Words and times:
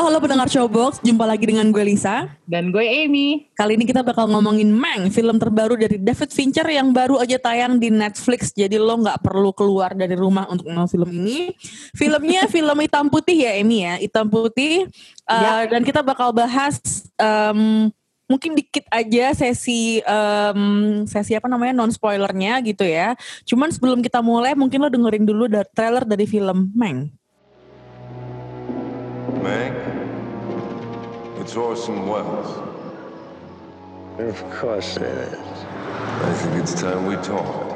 Halo 0.00 0.16
halo 0.16 0.24
pendengar 0.24 0.48
Showbox, 0.48 1.04
jumpa 1.04 1.28
lagi 1.28 1.44
dengan 1.44 1.68
gue 1.68 1.84
Lisa. 1.84 2.24
Dan 2.48 2.72
gue 2.72 2.80
Amy. 2.80 3.52
Kali 3.52 3.76
ini 3.76 3.84
kita 3.84 4.00
bakal 4.00 4.32
ngomongin 4.32 4.72
Mang, 4.72 5.12
film 5.12 5.36
terbaru 5.36 5.76
dari 5.76 6.00
David 6.00 6.32
Fincher 6.32 6.64
yang 6.72 6.88
baru 6.88 7.20
aja 7.20 7.36
tayang 7.36 7.76
di 7.76 7.92
Netflix. 7.92 8.48
Jadi 8.56 8.80
lo 8.80 8.96
nggak 8.96 9.20
perlu 9.20 9.52
keluar 9.52 9.92
dari 9.92 10.16
rumah 10.16 10.48
untuk 10.48 10.72
nonton 10.72 10.88
film 10.88 11.20
ini. 11.20 11.52
Filmnya 11.92 12.48
film 12.56 12.80
hitam 12.80 13.12
putih 13.12 13.44
ya 13.44 13.52
Amy 13.60 13.84
ya, 13.84 14.00
hitam 14.00 14.24
putih. 14.24 14.88
Uh, 15.28 15.68
Ya. 15.68 15.68
Dan 15.68 15.84
kita 15.84 16.00
bakal 16.00 16.32
bahas 16.32 16.80
um, 17.20 17.92
mungkin 18.24 18.56
dikit 18.56 18.88
aja 18.88 19.36
sesi 19.36 20.00
um, 20.08 21.04
sesi 21.04 21.36
apa 21.36 21.44
namanya 21.44 21.76
non 21.76 21.92
spoilernya 21.92 22.56
gitu 22.64 22.88
ya. 22.88 23.12
Cuman 23.44 23.68
sebelum 23.68 24.00
kita 24.00 24.24
mulai 24.24 24.56
mungkin 24.56 24.80
lo 24.80 24.88
dengerin 24.88 25.28
dulu 25.28 25.44
da- 25.44 25.68
trailer 25.76 26.08
dari 26.08 26.24
film 26.24 26.72
Mang. 26.72 27.19
Meg, 29.42 29.72
it's 31.40 31.56
Orson 31.56 32.06
Welles. 32.06 32.58
Of 34.18 34.38
course 34.50 34.96
it 34.98 35.02
is. 35.02 35.34
I 35.34 36.32
think 36.34 36.56
it's 36.56 36.74
time 36.74 37.06
we 37.06 37.16
talked. 37.16 37.72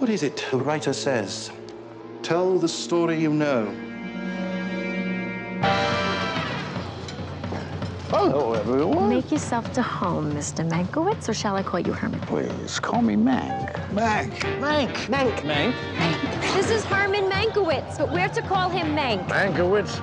What 0.00 0.10
is 0.10 0.22
it 0.22 0.44
the 0.50 0.58
writer 0.58 0.92
says? 0.92 1.50
Tell 2.22 2.58
the 2.58 2.68
story 2.68 3.18
you 3.18 3.32
know. 3.32 3.74
Hello, 8.10 8.52
everyone. 8.52 9.08
Make 9.08 9.32
yourself 9.32 9.72
to 9.72 9.82
home, 9.82 10.32
Mr. 10.32 10.68
Mankiewicz, 10.68 11.28
or 11.28 11.34
shall 11.34 11.56
I 11.56 11.62
call 11.62 11.80
you 11.80 11.92
Herman? 11.94 12.20
Please 12.20 12.78
call 12.78 13.00
me 13.00 13.16
Mank. 13.16 13.72
Mank. 13.92 14.32
Mank. 14.60 14.94
Mank. 15.08 15.36
Mank. 15.40 16.54
This 16.54 16.70
is 16.70 16.84
Herman 16.84 17.30
Mankiewicz, 17.30 17.96
but 17.96 18.12
we're 18.12 18.28
to 18.28 18.42
call 18.42 18.68
him 18.68 18.94
Mank. 18.94 19.26
Mankiewicz. 19.28 20.02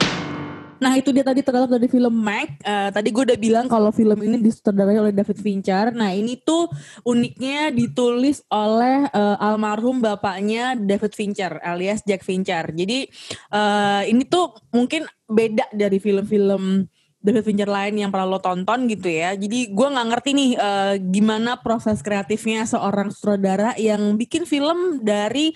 Nah 0.81 0.97
itu 0.97 1.13
dia 1.13 1.21
tadi 1.21 1.45
trailer 1.45 1.69
dari 1.69 1.85
film 1.85 2.09
Mac. 2.09 2.57
Eh, 2.65 2.89
tadi 2.89 3.13
gue 3.13 3.23
udah 3.29 3.37
bilang 3.37 3.69
kalau 3.69 3.93
film 3.93 4.17
ini 4.25 4.41
disutradarai 4.41 4.97
oleh 4.97 5.13
David 5.13 5.37
Fincher. 5.37 5.93
Nah 5.93 6.09
ini 6.09 6.41
tuh 6.41 6.73
uniknya 7.05 7.69
ditulis 7.69 8.41
oleh 8.49 9.05
eh, 9.05 9.37
almarhum 9.37 10.01
bapaknya 10.01 10.73
David 10.73 11.13
Fincher 11.13 11.61
alias 11.61 12.01
Jack 12.01 12.25
Fincher. 12.25 12.73
Jadi 12.73 13.05
eh, 13.53 14.01
ini 14.09 14.25
tuh 14.25 14.57
mungkin 14.73 15.05
beda 15.29 15.69
dari 15.69 16.01
film-film 16.01 16.89
David 17.21 17.45
Fincher 17.45 17.69
lain 17.69 18.01
yang 18.01 18.09
pernah 18.09 18.25
lo 18.25 18.41
tonton 18.41 18.89
gitu 18.89 19.05
ya. 19.05 19.37
Jadi 19.37 19.69
gue 19.69 19.87
nggak 19.93 20.07
ngerti 20.09 20.29
nih 20.33 20.51
eh, 20.57 20.95
gimana 20.97 21.61
proses 21.61 22.01
kreatifnya 22.01 22.65
seorang 22.65 23.13
sutradara 23.13 23.77
yang 23.77 24.17
bikin 24.17 24.49
film 24.49 24.97
dari 25.05 25.53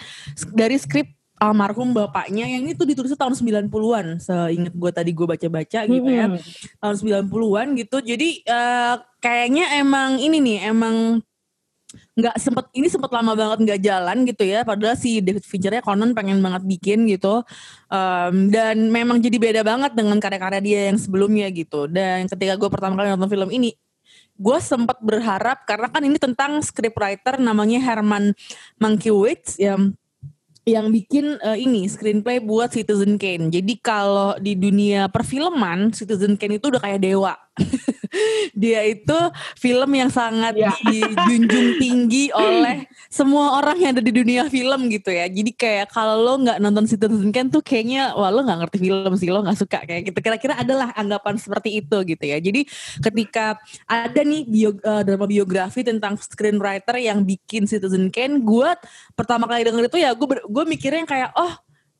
dari 0.54 0.78
skrip 0.78 1.15
almarhum 1.36 1.92
bapaknya 1.92 2.48
yang 2.48 2.64
itu 2.64 2.88
ditulisnya 2.88 3.20
tahun 3.20 3.36
90-an 3.36 4.24
seingat 4.24 4.72
gue 4.72 4.92
tadi 4.92 5.12
gue 5.12 5.28
baca-baca 5.28 5.80
gitu 5.84 6.10
ya. 6.10 6.32
Hmm. 6.32 6.40
tahun 6.80 6.96
90-an 7.28 7.68
gitu. 7.76 7.98
Jadi 8.00 8.30
eh, 8.48 8.96
kayaknya 9.20 9.66
emang 9.84 10.20
ini 10.20 10.38
nih 10.40 10.60
emang 10.72 11.20
nggak 12.16 12.36
sempet 12.40 12.66
ini 12.76 12.88
sempet 12.92 13.12
lama 13.12 13.36
banget 13.36 13.60
nggak 13.68 13.82
jalan 13.84 14.18
gitu 14.24 14.44
ya. 14.48 14.64
Padahal 14.64 14.96
si 14.96 15.20
David 15.20 15.44
Finchernya 15.44 15.84
konon 15.84 16.16
pengen 16.16 16.40
banget 16.40 16.64
bikin 16.64 17.04
gitu. 17.12 17.44
Em, 17.92 18.48
dan 18.48 18.88
memang 18.88 19.20
jadi 19.20 19.36
beda 19.36 19.62
banget 19.68 19.92
dengan 19.92 20.18
karya-karya 20.24 20.62
dia 20.64 20.82
yang 20.92 20.98
sebelumnya 21.00 21.52
gitu. 21.52 21.92
Dan 21.92 22.32
ketika 22.32 22.56
gue 22.56 22.70
pertama 22.72 22.96
kali 22.96 23.12
nonton 23.12 23.32
film 23.32 23.52
ini 23.52 23.76
gue 24.36 24.58
sempat 24.60 25.00
berharap 25.00 25.64
karena 25.64 25.88
kan 25.88 26.04
ini 26.04 26.20
tentang 26.20 26.60
scriptwriter 26.60 27.40
namanya 27.40 27.80
Herman 27.80 28.36
Mankiewicz 28.80 29.56
yang 29.60 29.96
yang 30.66 30.90
bikin 30.90 31.38
eh, 31.46 31.62
ini 31.62 31.86
screenplay 31.86 32.42
buat 32.42 32.74
Citizen 32.74 33.22
Kane. 33.22 33.54
Jadi 33.54 33.78
kalau 33.78 34.34
di 34.42 34.58
dunia 34.58 35.08
perfilman 35.14 35.94
Citizen 35.94 36.36
Kane 36.36 36.58
itu 36.58 36.74
udah 36.74 36.82
kayak 36.82 37.06
dewa. 37.06 37.45
Dia 38.62 38.84
itu 38.88 39.18
film 39.60 39.90
yang 39.96 40.12
sangat 40.12 40.56
Ya. 40.56 40.72
dijunjung 40.88 41.80
tinggi 41.80 42.32
oleh 42.36 42.88
semua 43.12 43.60
orang 43.60 43.76
yang 43.80 43.92
ada 43.96 44.04
di 44.04 44.12
dunia 44.12 44.48
film 44.48 44.88
gitu 44.88 45.12
ya. 45.12 45.28
Jadi 45.28 45.52
kayak 45.52 45.92
kalau 45.92 46.20
lo 46.24 46.34
nggak 46.44 46.58
nonton 46.64 46.88
Citizen 46.88 47.32
Kane 47.32 47.52
tuh 47.52 47.60
kayaknya 47.60 48.16
wah 48.16 48.32
lo 48.32 48.44
nggak 48.44 48.60
ngerti 48.66 48.78
film 48.88 49.14
sih 49.20 49.30
lo 49.32 49.44
nggak 49.44 49.60
suka 49.60 49.80
kayak 49.84 50.12
gitu. 50.12 50.20
Kira-kira 50.24 50.54
adalah 50.60 50.92
anggapan 50.96 51.36
seperti 51.36 51.80
itu 51.84 51.98
gitu 52.08 52.24
ya. 52.24 52.38
Jadi 52.40 52.68
ketika 53.04 53.60
ada 53.88 54.22
nih 54.24 54.48
bio, 54.48 54.72
eh, 54.76 55.04
drama 55.04 55.28
biografi 55.28 55.84
tentang 55.84 56.16
screenwriter 56.16 56.96
yang 57.00 57.24
bikin 57.28 57.68
Citizen 57.68 58.08
Kane, 58.12 58.40
gue 58.44 58.70
pertama 59.16 59.48
kali 59.48 59.68
denger 59.68 59.92
itu 59.92 60.00
ya 60.00 60.16
gue 60.16 60.28
gue 60.28 60.64
mikirnya 60.68 61.04
yang 61.04 61.12
kayak 61.12 61.32
oh 61.36 61.54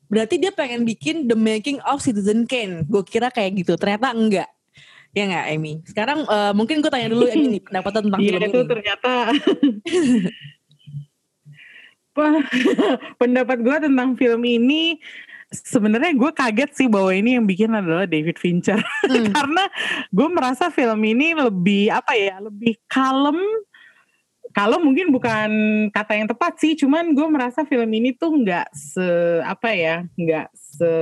berarti 0.06 0.38
dia 0.38 0.54
pengen 0.54 0.86
bikin 0.86 1.26
The 1.26 1.36
Making 1.36 1.82
of 1.84 2.00
Citizen 2.00 2.46
Kane. 2.46 2.86
Gue 2.86 3.02
kira 3.02 3.28
kayak 3.28 3.58
gitu, 3.62 3.74
ternyata 3.76 4.14
enggak. 4.14 4.48
Ya 5.16 5.24
nggak, 5.24 5.46
Amy? 5.48 5.72
Sekarang 5.88 6.28
eh, 6.28 6.52
mungkin 6.52 6.84
gue 6.84 6.92
tanya 6.92 7.08
dulu 7.08 7.24
Amy 7.24 7.56
nih 7.56 7.62
pendapat 7.64 7.92
tentang 8.04 8.20
Iya 8.20 8.30
film 8.36 8.42
itu 8.44 8.60
ini. 8.60 8.68
ternyata 8.68 9.12
Wah, 12.12 12.36
pendapat 13.20 13.58
gue 13.60 13.76
tentang 13.88 14.16
film 14.16 14.42
ini 14.44 14.96
sebenarnya 15.48 16.12
gue 16.12 16.30
kaget 16.32 16.70
sih 16.74 16.88
bahwa 16.88 17.12
ini 17.12 17.36
yang 17.36 17.44
bikin 17.44 17.72
adalah 17.72 18.04
David 18.04 18.36
Fincher 18.36 18.76
Hmm. 19.06 19.30
karena 19.30 19.64
gue 20.10 20.28
merasa 20.28 20.68
film 20.68 20.98
ini 21.00 21.32
lebih 21.32 21.94
apa 21.94 22.12
ya 22.12 22.42
lebih 22.42 22.74
kalem 22.84 23.38
kalau 24.50 24.82
mungkin 24.82 25.14
bukan 25.14 25.48
kata 25.94 26.12
yang 26.18 26.26
tepat 26.26 26.58
sih 26.58 26.74
cuman 26.74 27.14
gue 27.14 27.28
merasa 27.30 27.62
film 27.62 27.86
ini 27.86 28.10
tuh 28.12 28.34
nggak 28.34 28.66
se 28.74 29.06
apa 29.46 29.70
ya 29.70 30.02
nggak 30.18 30.48
se 30.52 30.92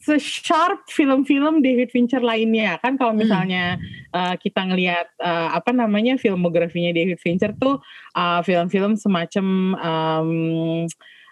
se-sharp 0.00 0.88
film-film 0.88 1.60
David 1.60 1.92
Fincher 1.92 2.24
lainnya 2.24 2.80
kan 2.80 2.96
kalau 2.96 3.12
misalnya 3.12 3.76
uh, 4.16 4.32
kita 4.40 4.64
ngelihat 4.64 5.12
uh, 5.20 5.52
apa 5.52 5.76
namanya 5.76 6.16
filmografinya 6.16 6.88
David 6.96 7.20
Fincher 7.20 7.52
tuh 7.60 7.84
uh, 8.16 8.40
film-film 8.40 8.96
semacam 8.96 9.76
um, 9.76 10.30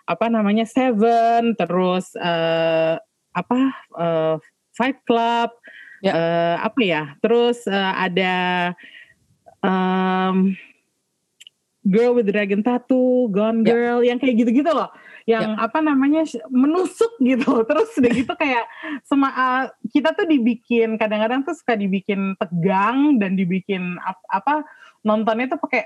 apa 0.05 0.27
namanya 0.28 0.69
Seven 0.69 1.57
terus 1.57 2.12
uh, 2.21 3.01
apa 3.33 3.59
uh, 3.97 4.37
Fight 4.77 5.01
Club 5.09 5.51
Ya. 5.99 6.15
uh, 6.15 6.57
apa 6.62 6.78
ya 6.87 7.03
terus 7.19 7.67
uh, 7.67 7.93
ada 7.99 8.71
um, 9.67 10.55
Girl 11.89 12.12
with 12.15 12.28
Dragon 12.28 12.61
Tattoo, 12.61 13.33
Gone 13.33 13.65
Ya. 13.65 13.73
Girl, 13.73 14.05
yang 14.05 14.21
kayak 14.21 14.45
gitu-gitu 14.45 14.69
loh, 14.69 14.93
yang 15.28 15.61
apa 15.61 15.84
namanya 15.84 16.25
menusuk 16.49 17.21
gitu, 17.21 17.61
terus 17.69 17.93
udah 18.00 18.12
gitu 18.16 18.33
kayak 18.33 18.65
sema 19.05 19.28
uh, 19.28 19.65
kita 19.93 20.16
tuh 20.16 20.25
dibikin 20.25 20.97
kadang-kadang 20.97 21.45
tuh 21.45 21.53
suka 21.53 21.77
dibikin 21.77 22.33
tegang 22.41 23.21
dan 23.21 23.36
dibikin 23.36 24.01
ap- 24.01 24.25
apa 24.33 24.65
nontonnya 25.04 25.53
tuh 25.53 25.60
pakai 25.60 25.84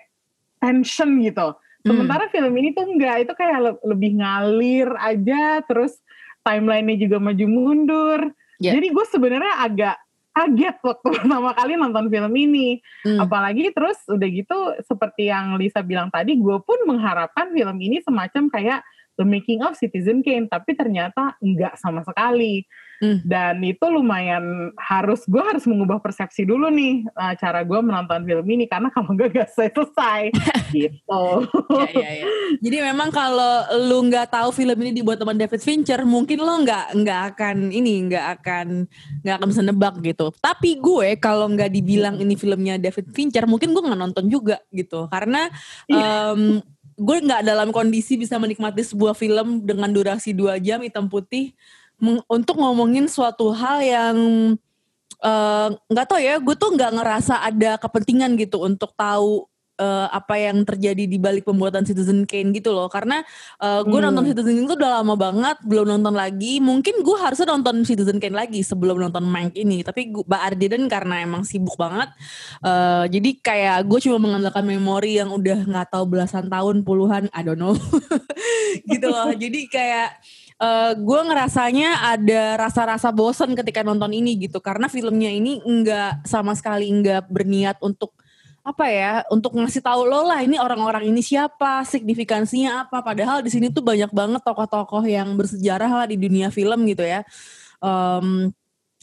tension 0.62 1.19
gitu. 1.19 1.59
Sementara 1.83 2.31
film 2.31 2.55
ini 2.55 2.71
tuh 2.71 2.87
enggak, 2.87 3.27
itu 3.27 3.33
kayak 3.35 3.59
le- 3.59 3.83
lebih 3.83 4.23
ngalir 4.23 4.94
aja, 5.03 5.59
terus 5.67 5.99
timelinenya 6.47 7.11
juga 7.11 7.19
maju 7.19 7.47
mundur. 7.50 8.21
Ya. 8.62 8.79
Jadi 8.79 8.94
gue 8.94 9.05
sebenarnya 9.11 9.67
agak 9.67 9.99
kaget 10.31 10.77
waktu 10.87 11.09
pertama 11.19 11.50
kali 11.59 11.75
nonton 11.75 12.06
film 12.06 12.33
ini. 12.39 12.79
Hmm. 13.03 13.27
Apalagi 13.27 13.75
terus 13.75 13.99
udah 14.06 14.29
gitu 14.31 14.59
seperti 14.87 15.35
yang 15.35 15.59
Lisa 15.59 15.83
bilang 15.83 16.15
tadi, 16.15 16.39
gue 16.39 16.56
pun 16.62 16.79
mengharapkan 16.87 17.50
film 17.50 17.77
ini 17.83 17.99
semacam 17.99 18.47
kayak 18.47 18.81
The 19.17 19.26
Making 19.26 19.64
of 19.67 19.76
Citizen 19.76 20.25
Kane, 20.25 20.49
tapi 20.49 20.73
ternyata 20.76 21.37
enggak 21.41 21.76
sama 21.81 22.03
sekali. 22.05 22.64
Hmm. 23.03 23.19
dan 23.26 23.59
itu 23.67 23.82
lumayan 23.91 24.70
harus 24.79 25.26
gue 25.26 25.43
harus 25.43 25.67
mengubah 25.67 25.99
persepsi 25.99 26.47
dulu 26.47 26.70
nih 26.70 27.03
uh, 27.19 27.35
cara 27.35 27.67
gue 27.67 27.75
menonton 27.82 28.23
film 28.23 28.47
ini 28.47 28.70
karena 28.70 28.94
kalau 28.94 29.11
enggak 29.11 29.35
gak 29.35 29.50
selesai 29.50 29.75
selesai 29.75 30.23
gitu 30.79 31.26
Iya, 31.73 31.91
iya, 31.91 32.11
iya. 32.23 32.26
Jadi 32.62 32.76
memang 32.79 33.09
kalau 33.11 33.67
lu 33.88 34.06
nggak 34.06 34.32
tahu 34.32 34.55
film 34.55 34.76
ini 34.87 35.03
dibuat 35.03 35.19
teman 35.19 35.37
David 35.38 35.62
Fincher, 35.65 36.00
mungkin 36.05 36.38
lo 36.43 36.62
nggak 36.62 36.87
nggak 36.94 37.20
akan 37.35 37.56
ini 37.73 38.06
nggak 38.12 38.26
akan 38.41 38.67
nggak 39.25 39.35
akan 39.41 39.49
bisa 39.49 39.62
nebak 39.65 39.94
gitu. 40.05 40.26
Tapi 40.38 40.79
gue 40.79 41.17
kalau 41.19 41.49
nggak 41.50 41.70
dibilang 41.73 42.20
ini 42.20 42.35
filmnya 42.37 42.76
David 42.76 43.11
Fincher, 43.11 43.49
mungkin 43.49 43.73
gue 43.73 43.82
nggak 43.82 44.00
nonton 44.00 44.29
juga 44.29 44.61
gitu. 44.70 45.08
Karena 45.08 45.49
em, 45.88 46.61
gue 46.97 47.19
nggak 47.25 47.43
dalam 47.47 47.69
kondisi 47.73 48.21
bisa 48.21 48.37
menikmati 48.37 48.85
sebuah 48.85 49.17
film 49.17 49.65
dengan 49.65 49.89
durasi 49.89 50.37
dua 50.37 50.61
jam 50.61 50.81
hitam 50.85 51.09
putih 51.09 51.53
untuk 52.27 52.59
ngomongin 52.59 53.06
suatu 53.06 53.55
hal 53.55 53.79
yang 53.79 54.17
eh, 55.23 55.69
nggak 55.71 56.06
tahu 56.11 56.19
ya, 56.19 56.37
gue 56.43 56.55
tuh 56.59 56.71
nggak 56.75 56.93
ngerasa 56.99 57.35
ada 57.47 57.79
kepentingan 57.79 58.35
gitu 58.41 58.59
untuk 58.62 58.91
tahu 58.99 59.47
eh, 59.82 60.06
apa 60.14 60.38
yang 60.38 60.62
terjadi 60.62 61.11
di 61.11 61.19
balik 61.19 61.43
pembuatan 61.43 61.82
Citizen 61.82 62.23
Kane 62.23 62.55
gitu 62.55 62.70
loh. 62.70 62.87
Karena 62.87 63.19
eh, 63.58 63.82
gue 63.82 63.99
Hmm. 63.99 64.06
nonton 64.14 64.31
Citizen 64.31 64.55
Kane 64.55 64.67
itu 64.70 64.76
udah 64.79 65.02
lama 65.02 65.14
banget, 65.19 65.56
belum 65.67 65.87
nonton 65.99 66.14
lagi. 66.14 66.62
Mungkin 66.62 67.02
gue 67.02 67.17
harusnya 67.19 67.50
nonton 67.50 67.82
Citizen 67.82 68.23
Kane 68.23 68.38
lagi 68.38 68.62
sebelum 68.62 69.02
nonton 69.02 69.26
Mank 69.26 69.58
ini. 69.58 69.82
Tapi 69.82 70.14
gue 70.14 70.23
Mbak 70.23 70.43
Ardiden 70.55 70.82
karena 70.87 71.19
emang 71.20 71.43
sibuk 71.43 71.75
banget. 71.75 72.14
eh, 72.62 73.05
jadi 73.11 73.31
kayak 73.43 73.79
gue 73.90 73.99
cuma 74.06 74.19
mengandalkan 74.23 74.62
memori 74.62 75.19
yang 75.19 75.34
udah 75.34 75.67
nggak 75.67 75.88
tahu 75.90 76.05
belasan 76.06 76.46
tahun, 76.46 76.87
puluhan, 76.87 77.26
I 77.34 77.43
don't 77.43 77.58
know. 77.58 77.75
gitu 78.93 79.06
loh. 79.08 79.32
Jadi 79.43 79.67
kayak 79.69 80.08
eh 80.62 80.93
gue 80.94 81.20
ngerasanya 81.26 82.14
ada 82.14 82.55
rasa-rasa 82.55 83.11
bosen 83.11 83.50
ketika 83.58 83.82
nonton 83.82 84.14
ini 84.14 84.38
gitu 84.38 84.62
karena 84.62 84.87
filmnya 84.87 85.26
ini 85.26 85.58
nggak 85.58 86.23
sama 86.23 86.55
sekali 86.55 86.87
nggak 86.87 87.26
berniat 87.26 87.82
untuk 87.82 88.14
apa 88.62 88.87
ya 88.87 89.26
untuk 89.26 89.59
ngasih 89.59 89.82
tahu 89.82 90.06
lo 90.06 90.23
lah 90.23 90.38
ini 90.38 90.55
orang-orang 90.55 91.11
ini 91.11 91.19
siapa 91.19 91.82
signifikansinya 91.82 92.87
apa. 92.87 93.03
Padahal 93.03 93.43
di 93.43 93.50
sini 93.50 93.75
tuh 93.75 93.82
banyak 93.82 94.14
banget 94.14 94.43
tokoh-tokoh 94.47 95.03
yang 95.03 95.35
bersejarah 95.35 95.91
lah 95.91 96.06
di 96.06 96.14
dunia 96.14 96.47
film 96.55 96.87
gitu 96.87 97.03
ya. 97.03 97.26
Em, 97.82 98.55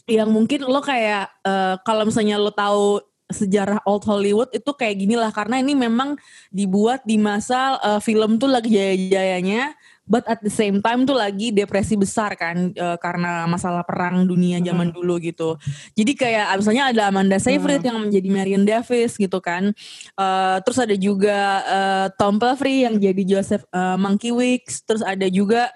yang 0.08 0.32
mungkin 0.32 0.64
lo 0.64 0.80
kayak 0.80 1.28
eh, 1.44 1.76
kalau 1.84 2.08
misalnya 2.08 2.40
lo 2.40 2.50
tahu 2.50 3.04
sejarah 3.30 3.78
old 3.86 4.02
Hollywood 4.08 4.50
itu 4.56 4.72
kayak 4.72 4.96
gini 4.96 5.14
lah. 5.20 5.28
Karena 5.28 5.60
ini 5.60 5.76
memang 5.76 6.16
dibuat 6.48 7.04
di 7.04 7.20
masa 7.20 7.76
eh, 7.84 8.00
film 8.00 8.40
tuh 8.40 8.48
lagi 8.48 8.72
jaya-jayanya 8.72 9.76
but 10.10 10.26
at 10.26 10.42
the 10.42 10.50
same 10.50 10.82
time 10.82 11.06
tuh 11.06 11.14
lagi 11.14 11.54
depresi 11.54 11.94
besar 11.94 12.34
kan 12.34 12.74
eh, 12.74 12.98
karena 12.98 13.46
masalah 13.46 13.86
perang 13.86 14.26
dunia 14.26 14.58
zaman 14.58 14.90
dulu 14.90 15.22
gitu. 15.22 15.54
Jadi 15.94 16.12
kayak 16.18 16.58
misalnya 16.58 16.90
ada 16.90 17.02
Amanda 17.06 17.38
Seyfried 17.38 17.86
yang 17.86 18.02
menjadi 18.02 18.28
Marion 18.28 18.66
Davis 18.66 19.14
gitu 19.14 19.38
kan. 19.38 19.70
Eh, 20.18 20.56
terus 20.66 20.82
ada 20.82 20.98
juga 20.98 21.38
eh, 21.62 22.06
Tom 22.18 22.42
Pelfrey 22.42 22.82
yang 22.82 22.98
jadi 22.98 23.22
Joseph 23.22 23.62
eh, 23.70 23.96
Mankiewicz. 23.96 24.82
Terus 24.82 25.06
ada 25.06 25.30
juga 25.30 25.70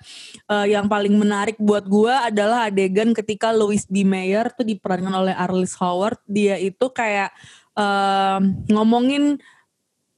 eh, 0.50 0.75
yang 0.75 0.90
paling 0.90 1.14
menarik 1.14 1.54
buat 1.62 1.87
gua 1.87 2.26
adalah 2.26 2.66
adegan 2.66 3.14
ketika 3.14 3.54
Louis 3.54 3.87
B. 3.87 4.02
Mayer 4.02 4.50
tuh 4.50 4.66
diperankan 4.66 5.14
oleh 5.14 5.34
Arliss 5.38 5.78
Howard. 5.78 6.19
Dia 6.26 6.58
itu 6.58 6.90
kayak 6.90 7.30
eh, 7.78 8.38
ngomongin 8.75 9.38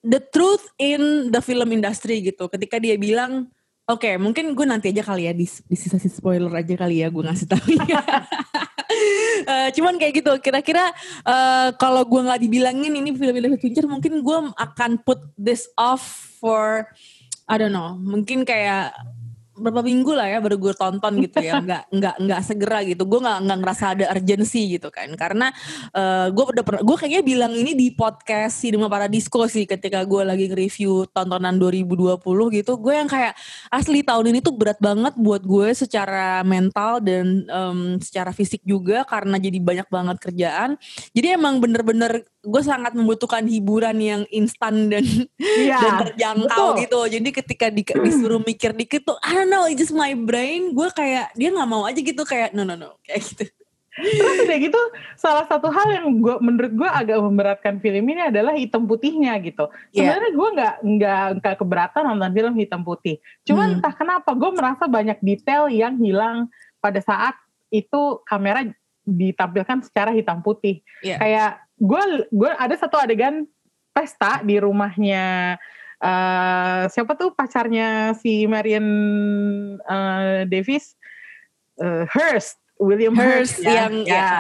the 0.07 0.23
truth 0.31 0.71
in 0.79 1.35
the 1.35 1.43
film 1.43 1.69
industry 1.75 2.23
gitu. 2.23 2.47
Ketika 2.47 2.79
dia 2.79 2.95
bilang 2.95 3.51
Oke, 3.87 4.19
mungkin 4.19 4.51
gue 4.59 4.67
nanti 4.67 4.91
aja 4.91 5.07
kali 5.07 5.31
ya 5.31 5.33
di, 5.33 5.47
di 5.47 5.77
sisa-sisa 5.79 6.19
spoiler 6.19 6.51
aja 6.51 6.75
kali 6.75 7.07
ya 7.07 7.09
gue 7.11 7.23
ngasih 7.23 7.47
tahu. 7.47 7.67
Eh, 9.47 9.69
cuman 9.77 10.01
kayak 10.01 10.25
gitu, 10.25 10.33
kira-kira 10.41 10.91
eh, 11.23 11.69
kalau 11.77 12.03
gue 12.09 12.19
nggak 12.19 12.41
dibilangin 12.41 12.97
ini 12.97 13.13
film 13.15 13.37
David 13.37 13.61
Fincher, 13.61 13.85
mungkin 13.85 14.25
gue 14.25 14.39
akan 14.57 15.05
put 15.05 15.21
this 15.37 15.69
off 15.77 16.03
for 16.41 16.89
I 17.47 17.61
don't 17.61 17.71
know, 17.71 17.95
mungkin 17.95 18.43
kayak 18.43 18.91
berapa 19.57 19.81
minggu 19.81 20.13
lah 20.13 20.29
ya 20.29 20.39
baru 20.45 20.57
gue 20.61 20.75
tonton 20.77 21.13
gitu 21.25 21.39
ya. 21.41 21.59
Nggak 21.67 21.83
nggak 21.91 22.17
nggak 22.23 22.41
segera 22.45 22.79
gitu. 22.85 23.03
Gue 23.09 23.21
nggak 23.25 23.39
nggak 23.49 23.59
ngerasa 23.65 23.85
ada 23.97 24.05
urgency 24.13 24.77
gitu 24.77 24.89
kan. 24.93 25.09
Karena 25.17 25.49
eh, 25.97 26.29
gue 26.31 26.45
udah 26.45 26.63
pernah 26.63 26.83
gue 26.85 26.97
kayaknya 26.97 27.23
bilang 27.25 27.53
ini 27.57 27.73
di 27.73 27.89
podcast 27.97 28.61
Cinema 28.61 28.87
Paradisco 28.87 29.49
sih 29.49 29.65
ketika 29.65 30.05
gue 30.05 30.23
lagi 30.23 30.47
nge-review 30.53 31.09
tontonan 31.11 31.57
2020 31.57 32.21
gitu. 32.63 32.73
Gue 32.77 32.95
yang 33.01 33.09
kayak 33.09 33.35
asli 33.73 34.05
tahun 34.05 34.31
ini 34.37 34.45
tuh 34.45 34.55
berat 34.55 34.79
banget 34.79 35.17
buat 35.17 35.43
gue 35.43 35.73
secara 35.73 36.45
mental 36.45 37.01
dan 37.01 37.49
em, 37.49 37.79
secara 37.99 38.31
fisik 38.31 38.61
juga 38.63 39.03
karena 39.09 39.41
jadi 39.41 39.59
banyak 39.59 39.89
banget 39.89 40.17
kerjaan. 40.21 40.71
Jadi 41.17 41.27
emang 41.35 41.59
bener-bener 41.59 42.23
gue 42.47 42.63
sangat 42.63 42.95
membutuhkan 42.95 43.43
hiburan 43.43 43.99
yang 43.99 44.23
instan 44.31 44.87
dan 44.87 45.03
Iya, 45.37 45.79
dan 45.83 45.93
terjangkau 46.07 46.67
betul. 46.77 46.83
gitu. 46.85 47.01
Jadi 47.19 47.29
ketika 47.33 47.67
di, 47.73 47.83
disuruh 47.83 48.43
mikir 48.43 48.71
dikit 48.77 49.03
tuh, 49.03 49.19
I 49.23 49.46
don't 49.47 49.55
know, 49.55 49.71
it's 49.71 49.79
just 49.79 49.95
my 49.95 50.11
brain. 50.19 50.75
Gue 50.75 50.91
kayak 50.91 51.31
dia 51.39 51.55
nggak 51.55 51.71
mau 51.71 51.87
aja 51.87 52.03
gitu 52.03 52.27
kayak 52.27 52.51
no 52.51 52.67
no 52.67 52.75
no 52.75 52.99
kayak 53.07 53.23
gitu. 53.23 53.47
Terus 53.97 54.45
udah 54.45 54.59
gitu 54.61 54.81
salah 55.17 55.49
satu 55.49 55.73
hal 55.73 55.89
yang 55.89 56.21
gua 56.21 56.37
menurut 56.37 56.69
gue 56.69 56.85
agak 56.85 57.17
memberatkan 57.17 57.81
film 57.81 58.05
ini 58.05 58.29
adalah 58.29 58.53
hitam 58.53 58.85
putihnya 58.85 59.33
gitu. 59.41 59.73
Iya. 59.95 60.13
Sebenarnya 60.13 60.31
gue 60.37 60.49
nggak 60.53 60.75
nggak 60.85 61.25
nggak 61.41 61.55
keberatan 61.57 62.03
nonton 62.05 62.33
film 62.35 62.55
hitam 62.61 62.83
putih. 62.85 63.17
Cuman 63.49 63.67
Hmm. 63.67 63.75
entah 63.81 63.95
kenapa 63.97 64.37
gue 64.37 64.51
merasa 64.53 64.85
banyak 64.85 65.17
detail 65.25 65.73
yang 65.73 65.97
hilang 65.97 66.53
pada 66.83 67.01
saat 67.01 67.39
itu 67.73 68.21
kamera 68.29 68.69
ditampilkan 69.07 69.87
secara 69.87 70.13
hitam 70.13 70.45
putih. 70.45 70.85
Iya. 71.01 71.17
Kayak 71.17 71.51
gue 71.81 72.03
gue 72.35 72.51
ada 72.53 72.75
satu 72.77 73.01
adegan 73.01 73.49
pesta 73.97 74.45
di 74.45 74.61
rumahnya 74.61 75.57
eh 75.97 76.83
siapa 76.93 77.17
tuh 77.17 77.33
pacarnya 77.33 78.13
si 78.21 78.45
Marion 78.45 78.87
eh, 79.81 80.45
Davis 80.45 80.93
eh, 81.81 82.05
Hearst 82.05 82.61
William 82.77 83.17
Hearst, 83.17 83.61
Hers 83.61 83.65
ya. 83.65 83.89
yang 83.89 83.95
Ya. 84.05 84.15
ya. 84.17 84.31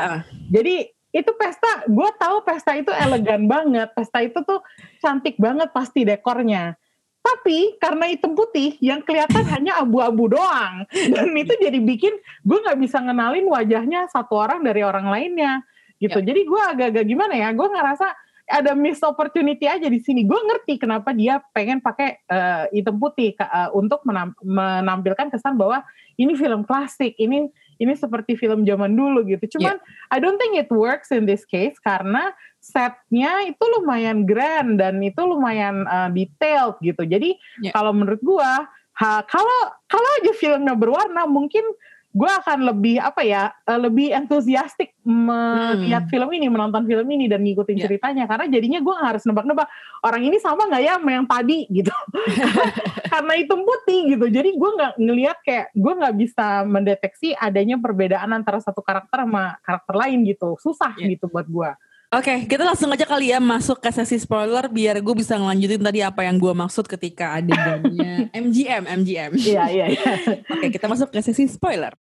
Jadi 0.53 0.93
itu 1.17 1.31
pesta, 1.32 1.88
gue 1.88 2.11
tahu 2.20 2.44
pesta 2.44 2.76
itu 2.76 2.93
elegan 2.93 3.49
banget, 3.49 3.88
pesta 3.97 4.20
itu 4.20 4.37
tuh 4.44 4.61
cantik 5.00 5.41
banget 5.41 5.73
pasti 5.73 6.05
dekornya. 6.05 6.76
Tapi 7.25 7.81
karena 7.81 8.06
hitam 8.12 8.37
putih, 8.37 8.76
yang 8.85 9.00
kelihatan 9.00 9.43
hanya 9.56 9.81
abu-abu 9.81 10.37
doang, 10.37 10.85
dan 10.93 11.32
itu 11.32 11.56
jadi 11.56 11.81
bikin 11.81 12.12
gue 12.44 12.58
nggak 12.61 12.79
bisa 12.79 13.00
ngenalin 13.00 13.49
wajahnya 13.49 14.06
satu 14.12 14.37
orang 14.37 14.61
dari 14.61 14.85
orang 14.85 15.08
lainnya, 15.08 15.64
gitu. 15.97 16.20
Jadi 16.20 16.44
gue 16.44 16.61
agak-agak 16.61 17.05
gimana 17.08 17.32
ya, 17.32 17.49
gue 17.56 17.64
ngerasa 17.67 18.06
ada 18.46 18.78
miss 18.78 19.02
opportunity 19.02 19.66
aja 19.66 19.90
di 19.90 19.98
sini. 19.98 20.22
Gue 20.22 20.38
ngerti 20.38 20.78
kenapa 20.78 21.10
dia 21.10 21.43
pengen 21.50 21.82
pakai 21.82 22.22
eh, 22.22 22.64
hitam 22.70 22.96
putih 23.02 23.34
eh, 23.34 23.70
untuk 23.75 24.06
menam- 24.06 24.38
menampilkan 24.43 25.34
kesan 25.34 25.58
bahwa 25.58 25.82
ini 26.16 26.32
film 26.38 26.62
klasik, 26.62 27.12
ini 27.19 27.50
ini 27.76 27.93
seperti 27.93 28.38
film 28.40 28.64
zaman 28.64 28.96
dulu 28.96 29.26
gitu. 29.28 29.58
Cuman 29.58 29.76
I 30.08 30.16
don't 30.16 30.40
think 30.40 30.56
it 30.56 30.70
works 30.72 31.12
in 31.12 31.28
this 31.28 31.44
case 31.44 31.76
karena 31.82 32.32
setnya 32.62 33.44
itu 33.46 33.60
lumayan 33.79 34.24
grand 34.24 34.81
dan 34.81 34.98
itu 35.05 35.20
lumayan 35.22 35.84
uh, 35.84 36.08
detailed 36.08 36.81
gitu. 36.81 37.05
Jadi 37.05 37.36
Ya. 37.60 37.72
kalau 37.76 37.93
menurut 37.93 38.20
ha, 38.96 39.20
kalau 39.29 39.60
kalau 39.93 40.08
aja 40.22 40.32
filmnya 40.36 40.72
berwarna 40.72 41.29
mungkin 41.29 41.62
gua 42.17 42.41
akan 42.41 42.65
lebih 42.65 42.96
apa 42.96 43.20
ya, 43.20 43.53
uh, 43.69 43.77
lebih 43.77 44.08
entusiastik 44.11 44.96
melihat 45.05 46.08
film 46.08 46.32
ini, 46.32 46.49
menonton 46.49 46.89
film 46.89 47.05
ini 47.13 47.29
dan 47.29 47.44
ngikutin 47.44 47.77
Ya. 47.77 47.85
ceritanya 47.85 48.25
karena 48.25 48.49
jadinya 48.49 48.79
nggak 48.81 49.01
harus 49.05 49.23
nebak-nebak 49.23 49.69
orang 50.01 50.23
ini 50.25 50.41
sama 50.41 50.65
nggak 50.65 50.81
ya 50.81 50.96
sama 50.96 51.11
yang 51.13 51.27
tadi 51.29 51.58
gitu. 51.69 51.93
karena 53.13 53.32
hitam 53.37 53.61
putih 53.61 54.17
gitu. 54.17 54.27
Jadi 54.27 54.49
gua 54.56 54.70
nggak 54.73 54.93
ngelihat 54.96 55.39
kayak 55.44 55.67
gua 55.77 55.93
nggak 56.01 56.15
bisa 56.17 56.46
mendeteksi 56.65 57.37
adanya 57.37 57.77
perbedaan 57.77 58.32
antara 58.32 58.58
satu 58.58 58.81
karakter 58.81 59.29
sama 59.29 59.61
karakter 59.61 59.94
lain 59.94 60.25
gitu. 60.25 60.56
Susah 60.56 60.96
Ya. 60.96 61.13
gitu 61.13 61.29
buat 61.29 61.44
gua. 61.46 61.77
Oke, 62.06 62.46
kita 62.46 62.63
langsung 62.63 62.87
aja 62.89 63.03
kali 63.03 63.35
ya 63.35 63.43
masuk 63.43 63.82
ke 63.82 63.91
sesi 63.91 64.15
spoiler 64.17 64.70
biar 64.70 65.03
gue 65.03 65.11
bisa 65.11 65.35
ngelanjutin 65.35 65.82
tadi 65.82 66.06
apa 66.06 66.23
yang 66.23 66.39
gue 66.39 66.55
maksud 66.55 66.87
ketika 66.87 67.35
adegannya 67.35 68.31
MGM, 68.46 68.87
MGM. 69.03 69.31
Iya 69.35 69.65
iya 69.67 69.87
iya. 69.91 70.13
Oke, 70.46 70.70
kita 70.70 70.87
masuk 70.87 71.11
ke 71.11 71.19
sesi 71.19 71.51
spoiler. 71.51 71.99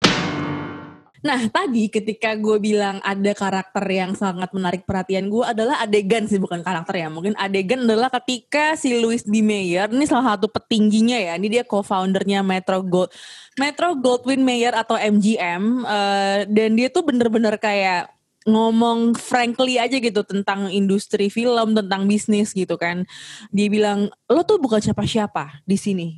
Nah, 1.18 1.50
tadi 1.50 1.90
ketika 1.90 2.38
gue 2.38 2.62
bilang 2.62 3.02
ada 3.02 3.32
karakter 3.34 3.82
yang 3.90 4.14
sangat 4.14 4.54
menarik 4.54 4.86
perhatian 4.86 5.26
gue 5.26 5.42
adalah 5.42 5.82
adegan 5.82 6.30
sih, 6.30 6.38
bukan 6.38 6.62
karakter 6.62 7.02
ya. 7.02 7.08
Mungkin 7.10 7.34
adegan 7.34 7.82
adalah 7.82 8.06
ketika 8.22 8.78
si 8.78 8.94
Louis 9.02 9.26
B. 9.26 9.42
Mayer, 9.42 9.90
ini 9.90 10.06
salah 10.06 10.36
satu 10.36 10.46
petingginya 10.46 11.18
ya, 11.18 11.34
ini 11.34 11.50
dia 11.50 11.66
co-foundernya 11.66 12.46
Metro 12.46 12.78
Gold, 12.86 13.10
Metro 13.58 13.98
Goldwyn 13.98 14.46
Mayer 14.46 14.74
atau 14.78 14.94
MGM, 14.94 15.62
eh, 15.82 16.38
dan 16.46 16.70
dia 16.78 16.88
tuh 16.90 17.02
bener-bener 17.02 17.58
kayak 17.58 18.14
ngomong 18.46 19.18
frankly 19.18 19.76
aja 19.76 19.98
gitu 19.98 20.22
tentang 20.22 20.70
industri 20.70 21.28
film, 21.28 21.74
tentang 21.74 22.06
bisnis 22.06 22.54
gitu 22.54 22.78
kan. 22.78 23.04
Dia 23.50 23.66
bilang, 23.66 24.08
lo 24.30 24.40
tuh 24.46 24.62
bukan 24.62 24.78
siapa-siapa 24.78 25.66
di 25.66 25.76
sini 25.76 26.08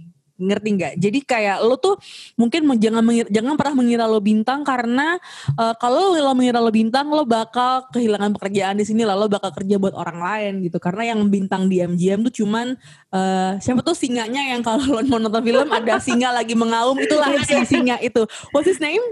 ngerti 0.40 0.68
nggak? 0.80 0.92
Jadi 0.96 1.18
kayak 1.22 1.60
lo 1.60 1.76
tuh 1.76 2.00
mungkin 2.40 2.64
jangan 2.80 3.04
mengir- 3.04 3.30
jangan 3.30 3.54
pernah 3.60 3.74
mengira 3.76 4.04
lo 4.08 4.18
bintang 4.18 4.64
karena 4.64 5.20
eh, 5.54 5.74
kalau 5.76 6.16
lo 6.16 6.32
mengira 6.32 6.58
lo 6.58 6.72
bintang 6.72 7.12
lo 7.12 7.28
bakal 7.28 7.86
kehilangan 7.92 8.32
pekerjaan 8.34 8.80
di 8.80 8.84
sini 8.88 9.04
lalu 9.04 9.28
bakal 9.28 9.52
kerja 9.52 9.76
buat 9.76 9.92
orang 9.92 10.18
lain 10.18 10.52
gitu. 10.64 10.80
Karena 10.80 11.14
yang 11.14 11.20
bintang 11.28 11.68
di 11.68 11.84
MGM 11.84 12.26
tuh 12.32 12.34
cuman 12.42 12.74
eh, 13.12 13.52
siapa 13.60 13.84
tuh 13.84 13.94
singanya 13.94 14.56
yang 14.56 14.64
kalau 14.64 14.80
lo 14.80 15.00
mau 15.04 15.20
nonton 15.20 15.44
film 15.44 15.68
ada 15.68 16.00
singa 16.00 16.32
lagi 16.32 16.56
mengaum 16.56 16.96
itulah 16.96 17.30
si 17.44 17.54
singa 17.68 18.00
itu. 18.00 18.24
What's 18.50 18.66
his 18.66 18.80
name? 18.80 19.02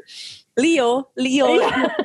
Leo, 0.58 1.14
Leo, 1.14 1.54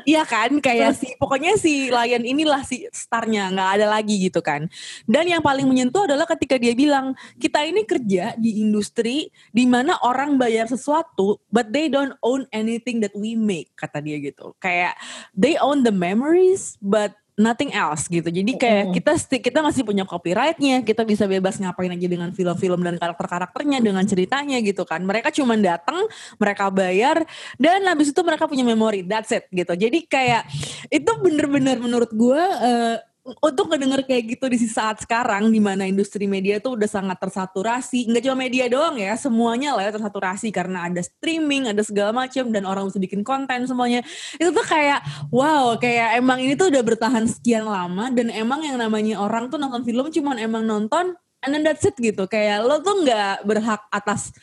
iya 0.05 0.21
kan, 0.29 0.61
kayak 0.61 0.93
si 0.93 1.17
pokoknya 1.17 1.57
si 1.57 1.89
Lion 1.89 2.21
inilah 2.21 2.61
si 2.61 2.85
starnya, 2.93 3.49
nggak 3.49 3.69
ada 3.81 3.89
lagi 3.89 4.29
gitu 4.29 4.45
kan. 4.45 4.69
Dan 5.09 5.25
yang 5.25 5.41
paling 5.41 5.65
menyentuh 5.65 6.05
adalah 6.05 6.29
ketika 6.29 6.61
dia 6.61 6.77
bilang 6.77 7.17
kita 7.41 7.65
ini 7.65 7.81
kerja 7.81 8.37
di 8.37 8.61
industri 8.61 9.33
di 9.49 9.65
mana 9.65 9.97
orang 10.05 10.37
bayar 10.37 10.69
sesuatu, 10.69 11.41
but 11.49 11.73
they 11.73 11.89
don't 11.89 12.13
own 12.21 12.45
anything 12.53 13.01
that 13.01 13.17
we 13.17 13.33
make, 13.33 13.73
kata 13.73 14.05
dia 14.05 14.21
gitu. 14.21 14.53
Kayak 14.61 15.01
they 15.33 15.57
own 15.57 15.81
the 15.81 15.89
memories, 15.89 16.77
but 16.77 17.17
nothing 17.33 17.73
else 17.73 18.05
gitu. 18.05 18.29
Jadi 18.29 18.57
kayak 18.57 18.93
kita 18.93 19.13
kita 19.41 19.59
masih 19.65 19.81
punya 19.81 20.05
copyrightnya, 20.05 20.85
kita 20.85 21.01
bisa 21.01 21.25
bebas 21.25 21.57
ngapain 21.57 21.89
aja 21.89 22.07
dengan 22.07 22.29
film-film 22.33 22.79
dan 22.85 22.95
karakter-karakternya, 23.01 23.79
dengan 23.81 24.05
ceritanya 24.05 24.57
gitu 24.61 24.85
kan. 24.85 25.01
Mereka 25.01 25.33
cuma 25.33 25.57
datang, 25.57 26.05
mereka 26.37 26.69
bayar, 26.69 27.25
dan 27.57 27.81
habis 27.89 28.13
itu 28.13 28.21
mereka 28.21 28.45
punya 28.45 28.65
memori. 28.65 29.01
That's 29.01 29.33
it 29.33 29.49
gitu. 29.49 29.73
Jadi 29.73 30.05
kayak 30.05 30.45
itu 30.93 31.11
bener-bener 31.21 31.81
menurut 31.81 32.11
gue 32.13 32.41
eh, 32.41 32.97
untuk 33.23 33.71
ngedenger 33.71 34.03
kayak 34.03 34.35
gitu 34.35 34.51
di 34.51 34.59
saat 34.67 34.99
sekarang 34.99 35.47
di 35.47 35.63
mana 35.63 35.87
industri 35.87 36.27
media 36.27 36.59
tuh 36.59 36.75
udah 36.75 36.89
sangat 36.91 37.15
tersaturasi. 37.23 38.11
Nggak 38.11 38.23
cuma 38.27 38.35
media 38.35 38.67
doang 38.67 38.99
ya 38.99 39.15
semuanya 39.15 39.79
lah 39.79 39.87
ya 39.87 39.91
tersaturasi 39.95 40.51
karena 40.51 40.91
ada 40.91 40.99
streaming 40.99 41.71
ada 41.71 41.79
segala 41.87 42.11
macam 42.11 42.51
dan 42.51 42.67
orang 42.67 42.91
bisa 42.91 42.99
bikin 42.99 43.23
konten 43.23 43.63
semuanya. 43.63 44.03
Itu 44.35 44.51
tuh 44.51 44.67
kayak 44.67 45.31
wow 45.31 45.79
kayak 45.79 46.19
emang 46.19 46.43
ini 46.43 46.59
tuh 46.59 46.67
udah 46.67 46.83
bertahan 46.83 47.23
sekian 47.31 47.63
lama 47.63 48.11
dan 48.11 48.27
emang 48.27 48.59
yang 48.67 48.75
namanya 48.75 49.23
orang 49.23 49.47
tuh 49.47 49.55
nonton 49.55 49.87
film 49.87 50.11
cuman 50.11 50.35
emang 50.43 50.67
nonton 50.67 51.15
and 51.47 51.55
then 51.55 51.63
that's 51.63 51.87
it 51.87 51.95
gitu. 51.95 52.27
Kayak 52.27 52.67
lo 52.67 52.83
tuh 52.83 53.07
nggak 53.07 53.47
berhak 53.47 53.87
atas 53.87 54.35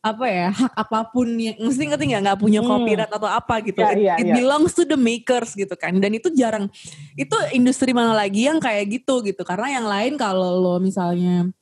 apa 0.00 0.24
ya 0.24 0.48
hak 0.48 0.72
apa 0.72 0.98
pun 1.12 1.28
yang 1.36 1.60
mesti 1.60 1.84
ngerti 1.84 2.04
nggak 2.08 2.22
nggak 2.24 2.40
punya 2.40 2.60
Hmm. 2.64 2.72
copyright 2.72 3.12
atau 3.12 3.28
apa 3.28 3.54
gitu 3.60 3.84
Ya, 3.84 3.92
it, 3.92 3.98
iya, 4.00 4.14
it 4.16 4.26
iya. 4.28 4.34
belongs 4.40 4.72
to 4.72 4.88
the 4.88 4.96
makers 4.96 5.52
gitu 5.52 5.76
kan 5.76 5.92
dan 6.00 6.16
itu 6.16 6.32
jarang 6.32 6.72
itu 7.14 7.36
industri 7.52 7.92
mana 7.92 8.16
lagi 8.16 8.48
yang 8.48 8.56
kayak 8.56 8.88
gitu 8.88 9.20
gitu 9.20 9.44
karena 9.44 9.76
yang 9.76 9.84
lain 9.84 10.16
kalau 10.16 10.56
lo 10.56 10.80
misalnya 10.80 11.52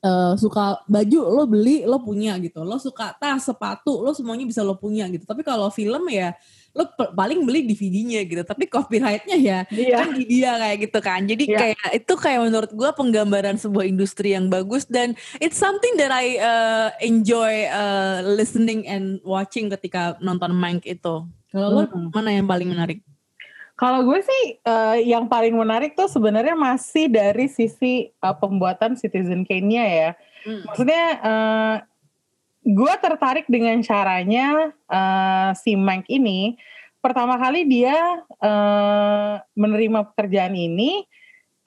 eh, 0.00 0.32
suka 0.36 0.80
baju 0.84 1.20
lo 1.28 1.44
beli 1.44 1.84
lo 1.84 2.00
punya 2.00 2.36
gitu. 2.38 2.60
Lo 2.62 2.76
suka 2.76 3.14
tas 3.16 3.44
sepatu 3.44 4.00
lo 4.00 4.12
semuanya 4.12 4.44
bisa 4.44 4.60
lo 4.60 4.76
punya 4.76 5.06
gitu. 5.08 5.24
Tapi 5.24 5.40
kalau 5.40 5.68
film 5.68 6.06
ya 6.08 6.36
lo 6.76 6.84
paling 7.16 7.40
beli 7.48 7.64
DVD-nya 7.64 8.20
gitu. 8.28 8.42
Tapi 8.44 8.68
copyrightnya 8.68 9.36
ya 9.40 9.58
Iya. 9.72 9.96
kan 9.96 10.08
di 10.12 10.24
dia 10.28 10.52
kayak 10.60 10.78
gitu 10.84 10.98
kan. 11.00 11.20
Jadi 11.24 11.44
Iya. 11.48 11.58
kayak 11.58 11.88
itu 11.96 12.12
kayak 12.14 12.40
menurut 12.44 12.70
gue 12.70 12.90
penggambaran 12.92 13.56
sebuah 13.56 13.88
industri 13.88 14.36
yang 14.36 14.52
bagus. 14.52 14.84
Dan 14.84 15.16
it's 15.40 15.56
something 15.56 15.96
that 15.96 16.12
I 16.12 16.36
uh, 16.36 16.88
enjoy 17.00 17.64
uh, 17.66 18.20
listening 18.28 18.84
and 18.84 19.24
watching 19.24 19.72
ketika 19.72 20.20
nonton 20.20 20.52
Mank 20.52 20.84
itu. 20.84 21.24
Kalau 21.48 21.68
lo 21.72 21.82
Hmm. 21.88 22.12
mana 22.12 22.30
yang 22.30 22.44
paling 22.44 22.68
menarik 22.68 23.00
Kalau 23.76 24.08
gue 24.08 24.24
sih 24.24 24.42
eh, 24.56 24.96
yang 25.04 25.28
paling 25.28 25.52
menarik 25.52 25.92
tuh 25.92 26.08
sebenarnya 26.08 26.56
masih 26.56 27.12
dari 27.12 27.44
sisi 27.44 28.08
eh, 28.08 28.36
pembuatan 28.40 28.96
Citizen 28.96 29.44
Kane-nya 29.44 29.84
ya. 29.84 30.10
Hmm. 30.48 30.64
Maksudnya 30.64 31.04
eh, 31.20 31.76
gue 32.64 32.94
tertarik 33.04 33.44
dengan 33.52 33.76
caranya 33.84 34.72
eh, 34.72 35.50
si 35.60 35.76
Mank 35.76 36.08
ini. 36.08 36.56
Pertama 37.04 37.36
kali 37.36 37.68
dia 37.68 38.24
eh, 38.40 39.34
menerima 39.52 40.08
pekerjaan 40.08 40.56
ini 40.56 41.04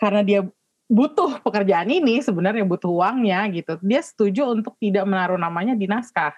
karena 0.01 0.25
dia 0.25 0.41
butuh 0.89 1.45
pekerjaan 1.45 1.93
ini 1.93 2.25
sebenarnya 2.25 2.65
butuh 2.65 2.89
uangnya 2.89 3.45
gitu. 3.53 3.77
Dia 3.85 4.01
setuju 4.01 4.49
untuk 4.49 4.73
tidak 4.81 5.05
menaruh 5.05 5.37
namanya 5.37 5.77
di 5.77 5.85
naskah. 5.85 6.33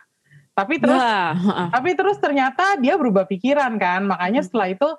Tapi 0.52 0.84
terus 0.84 1.00
heeh. 1.00 1.68
tapi 1.72 1.96
terus 1.96 2.20
ternyata 2.20 2.76
dia 2.76 3.00
berubah 3.00 3.24
pikiran 3.24 3.80
kan, 3.80 4.04
makanya 4.04 4.44
setelah 4.44 4.68
itu 4.68 4.90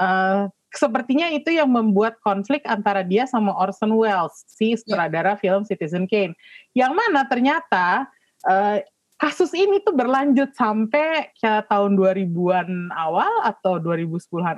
eh, 0.00 0.42
sepertinya 0.70 1.28
itu 1.30 1.50
yang 1.50 1.70
membuat 1.70 2.18
konflik 2.22 2.62
antara 2.66 3.02
dia 3.02 3.26
sama 3.26 3.54
Orson 3.58 3.94
Welles, 3.98 4.46
si 4.46 4.78
sutradara 4.78 5.34
film 5.34 5.66
Citizen 5.66 6.06
Kane. 6.06 6.34
Yang 6.72 6.92
mana 6.94 7.26
ternyata 7.26 8.06
eh, 8.46 8.86
kasus 9.20 9.52
ini 9.52 9.82
tuh 9.82 9.92
berlanjut 9.92 10.54
sampai 10.54 11.34
ke 11.36 11.52
tahun 11.66 11.98
2000-an 11.98 12.94
awal 12.94 13.30
atau 13.44 13.76
2010-an 13.82 14.56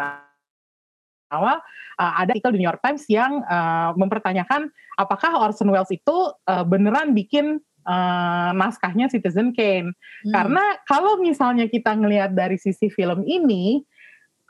awal 1.32 1.58
eh, 1.99 2.12
ada 2.22 2.30
artikel 2.30 2.52
di 2.54 2.61
New 2.61 2.68
York 2.68 2.84
Times 2.84 3.08
yang 3.08 3.40
eh, 3.42 3.90
mempertanyakan 3.96 4.68
apakah 5.00 5.40
Orson 5.40 5.72
Welles 5.72 5.90
itu 5.90 6.16
eh, 6.44 6.64
beneran 6.68 7.16
bikin 7.16 7.56
eh, 7.88 8.50
naskahnya 8.52 9.08
Citizen 9.08 9.56
Kane. 9.56 9.96
Hmm. 10.28 10.32
Karena 10.37 10.64
kalau 10.84 11.16
misalnya 11.18 11.66
kita 11.72 11.96
ngelihat 11.96 12.37
dari 12.37 12.61
sisi 12.61 12.92
film 12.92 13.25
ini, 13.25 13.80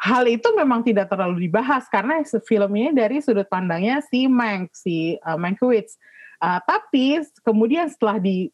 hal 0.02 0.26
itu 0.26 0.50
memang 0.58 0.82
tidak 0.82 1.06
terlalu 1.06 1.46
dibahas 1.46 1.86
karena 1.86 2.26
film 2.42 2.72
ini 2.74 2.90
dari 2.90 3.22
sudut 3.22 3.46
pandangnya 3.46 4.02
si 4.02 4.26
Mank, 4.26 4.74
si 4.74 5.14
uh, 5.22 5.38
Mankiewicz. 5.38 5.94
Uh, 6.42 6.58
tapi 6.66 7.22
kemudian 7.46 7.86
setelah 7.86 8.18
di 8.18 8.50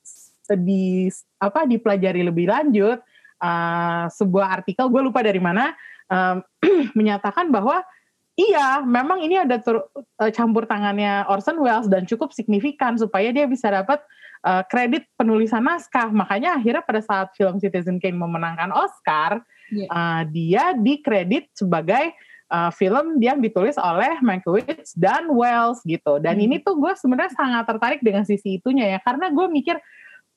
di 0.60 1.08
apa 1.40 1.64
dipelajari 1.64 2.20
lebih 2.20 2.52
lanjut, 2.52 3.00
uh, 3.40 4.04
sebuah 4.12 4.60
artikel 4.60 4.92
gue 4.92 5.00
lupa 5.00 5.24
dari 5.24 5.40
mana 5.40 5.72
um, 6.12 6.44
menyatakan 6.98 7.48
bahwa 7.48 7.80
iya 8.36 8.84
memang 8.84 9.24
ini 9.24 9.40
ada 9.40 9.56
tur- 9.56 9.88
uh, 9.96 10.28
campur 10.28 10.68
tangannya 10.68 11.24
Orson 11.32 11.56
Welles 11.64 11.88
dan 11.88 12.04
cukup 12.04 12.36
signifikan 12.36 13.00
supaya 13.00 13.32
dia 13.32 13.48
bisa 13.48 13.72
dapat 13.72 14.04
uh, 14.44 14.60
kredit 14.68 15.08
penulisan 15.16 15.64
naskah. 15.64 16.12
Makanya 16.12 16.60
akhirnya 16.60 16.84
pada 16.84 17.00
saat 17.00 17.32
film 17.32 17.56
Citizen 17.56 17.96
Kane 17.96 18.20
memenangkan 18.20 18.68
Oscar, 18.68 19.40
Iya. 19.68 19.86
uh, 19.88 20.22
dia 20.28 20.64
dikredit 20.76 21.52
sebagai 21.52 22.12
uh, 22.48 22.72
film 22.72 23.20
yang 23.20 23.38
ditulis 23.38 23.76
oleh 23.76 24.16
Mankiewicz 24.24 24.96
dan 24.96 25.28
Wells 25.28 25.84
gitu. 25.84 26.18
Dan 26.20 26.40
Hmm. 26.40 26.44
ini 26.48 26.56
tuh 26.64 26.76
gue 26.80 26.92
sebenarnya 26.96 27.32
sangat 27.36 27.64
tertarik 27.68 28.00
dengan 28.00 28.24
sisi 28.24 28.60
itunya 28.60 28.96
ya, 28.96 28.98
karena 29.04 29.28
gue 29.28 29.46
mikir, 29.48 29.76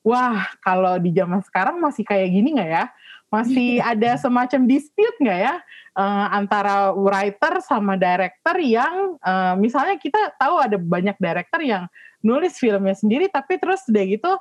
wah 0.04 0.44
kalau 0.60 1.00
di 1.00 1.10
zaman 1.16 1.40
sekarang 1.44 1.80
masih 1.80 2.04
kayak 2.04 2.28
gini 2.28 2.58
nggak 2.58 2.70
ya? 2.70 2.86
Masih 3.32 3.80
ada 3.80 4.20
semacam 4.20 4.68
dispute 4.68 5.16
nggak 5.24 5.40
ya 5.40 5.56
uh, 5.96 6.26
antara 6.32 6.92
writer 6.92 7.60
sama 7.64 7.96
director 7.96 8.56
yang 8.60 9.16
uh, 9.24 9.54
misalnya 9.56 9.96
kita 9.96 10.36
tahu 10.36 10.60
ada 10.60 10.76
banyak 10.76 11.16
director 11.16 11.60
yang 11.60 11.88
nulis 12.24 12.56
filmnya 12.56 12.92
sendiri 12.92 13.28
tapi 13.28 13.58
terus 13.58 13.84
udah 13.88 14.04
gitu 14.04 14.32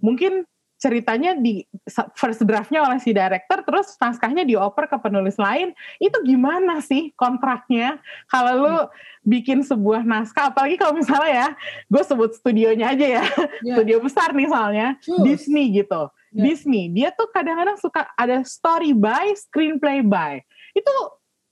mungkin 0.00 0.46
ceritanya 0.76 1.32
di 1.32 1.64
first 2.12 2.44
draftnya 2.44 2.84
oleh 2.84 3.00
si 3.00 3.10
director 3.10 3.64
terus 3.64 3.96
naskahnya 3.96 4.44
dioper 4.44 4.84
ke 4.84 4.96
penulis 5.00 5.40
lain 5.40 5.72
itu 5.96 6.12
gimana 6.20 6.84
sih 6.84 7.16
kontraknya 7.16 7.96
kalau 8.28 8.52
lu 8.60 8.76
bikin 9.24 9.64
sebuah 9.64 10.04
naskah 10.04 10.52
apalagi 10.52 10.76
kalau 10.76 10.92
misalnya 10.92 11.32
ya 11.32 11.48
gue 11.88 12.02
sebut 12.04 12.30
studionya 12.36 12.92
aja 12.92 13.06
ya 13.20 13.24
Ya. 13.64 13.74
studio 13.74 13.98
besar 13.98 14.30
nih 14.30 14.46
soalnya. 14.46 14.88
Disney 15.24 15.72
gitu 15.72 16.12
Ya. 16.30 16.42
Disney 16.44 16.92
dia 16.92 17.08
tuh 17.10 17.32
kadang-kadang 17.32 17.80
suka 17.80 18.12
ada 18.12 18.44
story 18.44 18.92
by 18.92 19.32
screenplay 19.32 20.04
by 20.04 20.44
itu 20.76 20.92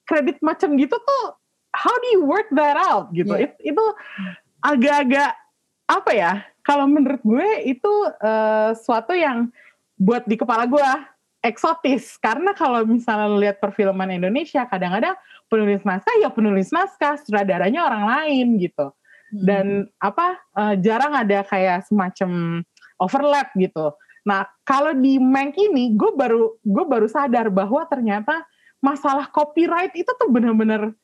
kredit 0.04 0.36
macam 0.44 0.76
gitu 0.76 0.92
tuh 0.92 1.24
how 1.72 1.94
do 1.96 2.08
you 2.12 2.22
work 2.22 2.52
that 2.52 2.76
out 2.76 3.08
gitu 3.10 3.32
Ya. 3.32 3.48
It- 3.48 3.60
itu 3.64 3.84
agak-agak 4.60 5.32
apa 5.84 6.10
ya 6.12 6.32
kalau 6.64 6.88
menurut 6.88 7.20
gue 7.22 7.48
itu 7.68 7.92
eh, 8.24 8.72
suatu 8.74 9.12
yang 9.14 9.52
buat 10.00 10.24
di 10.26 10.34
kepala 10.34 10.66
gue 10.66 10.88
eksotis 11.44 12.16
karena 12.18 12.56
kalau 12.56 12.82
misalnya 12.88 13.28
lu 13.28 13.38
lihat 13.38 13.60
perfilman 13.60 14.10
Indonesia 14.10 14.64
kadang-kadang 14.64 15.14
penulis 15.46 15.84
naskah 15.84 16.16
ya 16.18 16.32
penulis 16.32 16.72
naskah 16.72 17.20
sutradaranya 17.20 17.84
orang 17.84 18.04
lain 18.08 18.46
gitu 18.58 18.90
Hmm. 19.34 19.42
dan 19.42 19.66
apa 19.98 20.38
eh, 20.54 20.74
jarang 20.84 21.10
ada 21.16 21.42
kayak 21.42 21.88
semacam 21.90 22.62
overlap 23.02 23.50
gitu. 23.58 23.90
Nah 24.22 24.46
kalau 24.62 24.94
di 24.94 25.18
Mank 25.18 25.58
ini 25.58 25.90
gue 25.90 26.14
baru 26.14 26.54
gue 26.62 26.84
baru 26.86 27.10
sadar 27.10 27.50
bahwa 27.50 27.82
ternyata 27.90 28.46
masalah 28.78 29.26
copyright 29.26 29.90
itu 29.98 30.06
tuh 30.06 30.30
bener-bener 30.30 30.94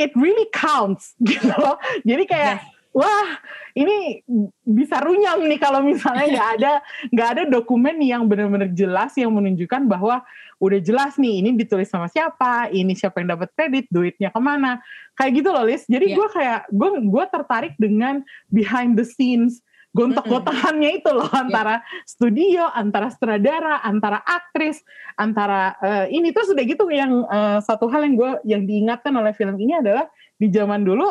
it 0.00 0.14
really 0.16 0.48
counts 0.56 1.12
gitu. 1.28 1.52
loh. 1.52 1.76
Jadi 2.06 2.24
kayak 2.24 2.64
wah 2.92 3.28
ini 3.76 4.24
bisa 4.64 4.98
runyam 4.98 5.44
nih 5.46 5.60
kalau 5.60 5.84
misalnya 5.84 6.26
nggak 6.28 6.48
ada 6.58 6.72
nggak 7.12 7.28
ada 7.36 7.42
dokumen 7.46 7.96
yang 8.02 8.26
benar-benar 8.26 8.70
jelas 8.74 9.14
yang 9.14 9.30
menunjukkan 9.34 9.86
bahwa 9.86 10.24
udah 10.58 10.80
jelas 10.82 11.14
nih 11.16 11.38
ini 11.38 11.54
ditulis 11.54 11.86
sama 11.86 12.10
siapa, 12.10 12.66
ini 12.74 12.98
siapa 12.98 13.22
yang 13.22 13.38
dapat 13.38 13.54
kredit, 13.54 13.86
duitnya 13.94 14.34
ke 14.34 14.40
mana, 14.42 14.82
kayak 15.14 15.38
gitu 15.38 15.54
loh 15.54 15.62
Lis. 15.62 15.86
Jadi 15.86 16.10
Iya. 16.10 16.16
gue 16.18 16.28
kayak 16.34 16.60
gue 16.74 16.90
gue 17.06 17.24
tertarik 17.30 17.74
dengan 17.78 18.26
behind 18.50 18.98
the 18.98 19.06
scenes 19.06 19.62
gontok-gontokannya 19.96 21.00
itu 21.00 21.10
loh 21.10 21.30
antara 21.32 21.80
studio, 22.04 22.68
antara 22.70 23.08
sutradara, 23.08 23.80
antara 23.80 24.20
aktris, 24.20 24.84
antara 25.16 25.74
eh, 25.80 26.06
ini 26.12 26.30
terus 26.30 26.52
udah 26.52 26.64
gitu 26.66 26.84
yang 26.92 27.24
eh, 27.24 27.58
satu 27.64 27.88
hal 27.88 28.04
yang 28.04 28.14
gue 28.14 28.32
yang 28.44 28.62
diingatkan 28.68 29.14
oleh 29.16 29.32
film 29.32 29.56
ini 29.56 29.80
adalah 29.80 30.06
di 30.38 30.46
zaman 30.52 30.84
dulu 30.84 31.08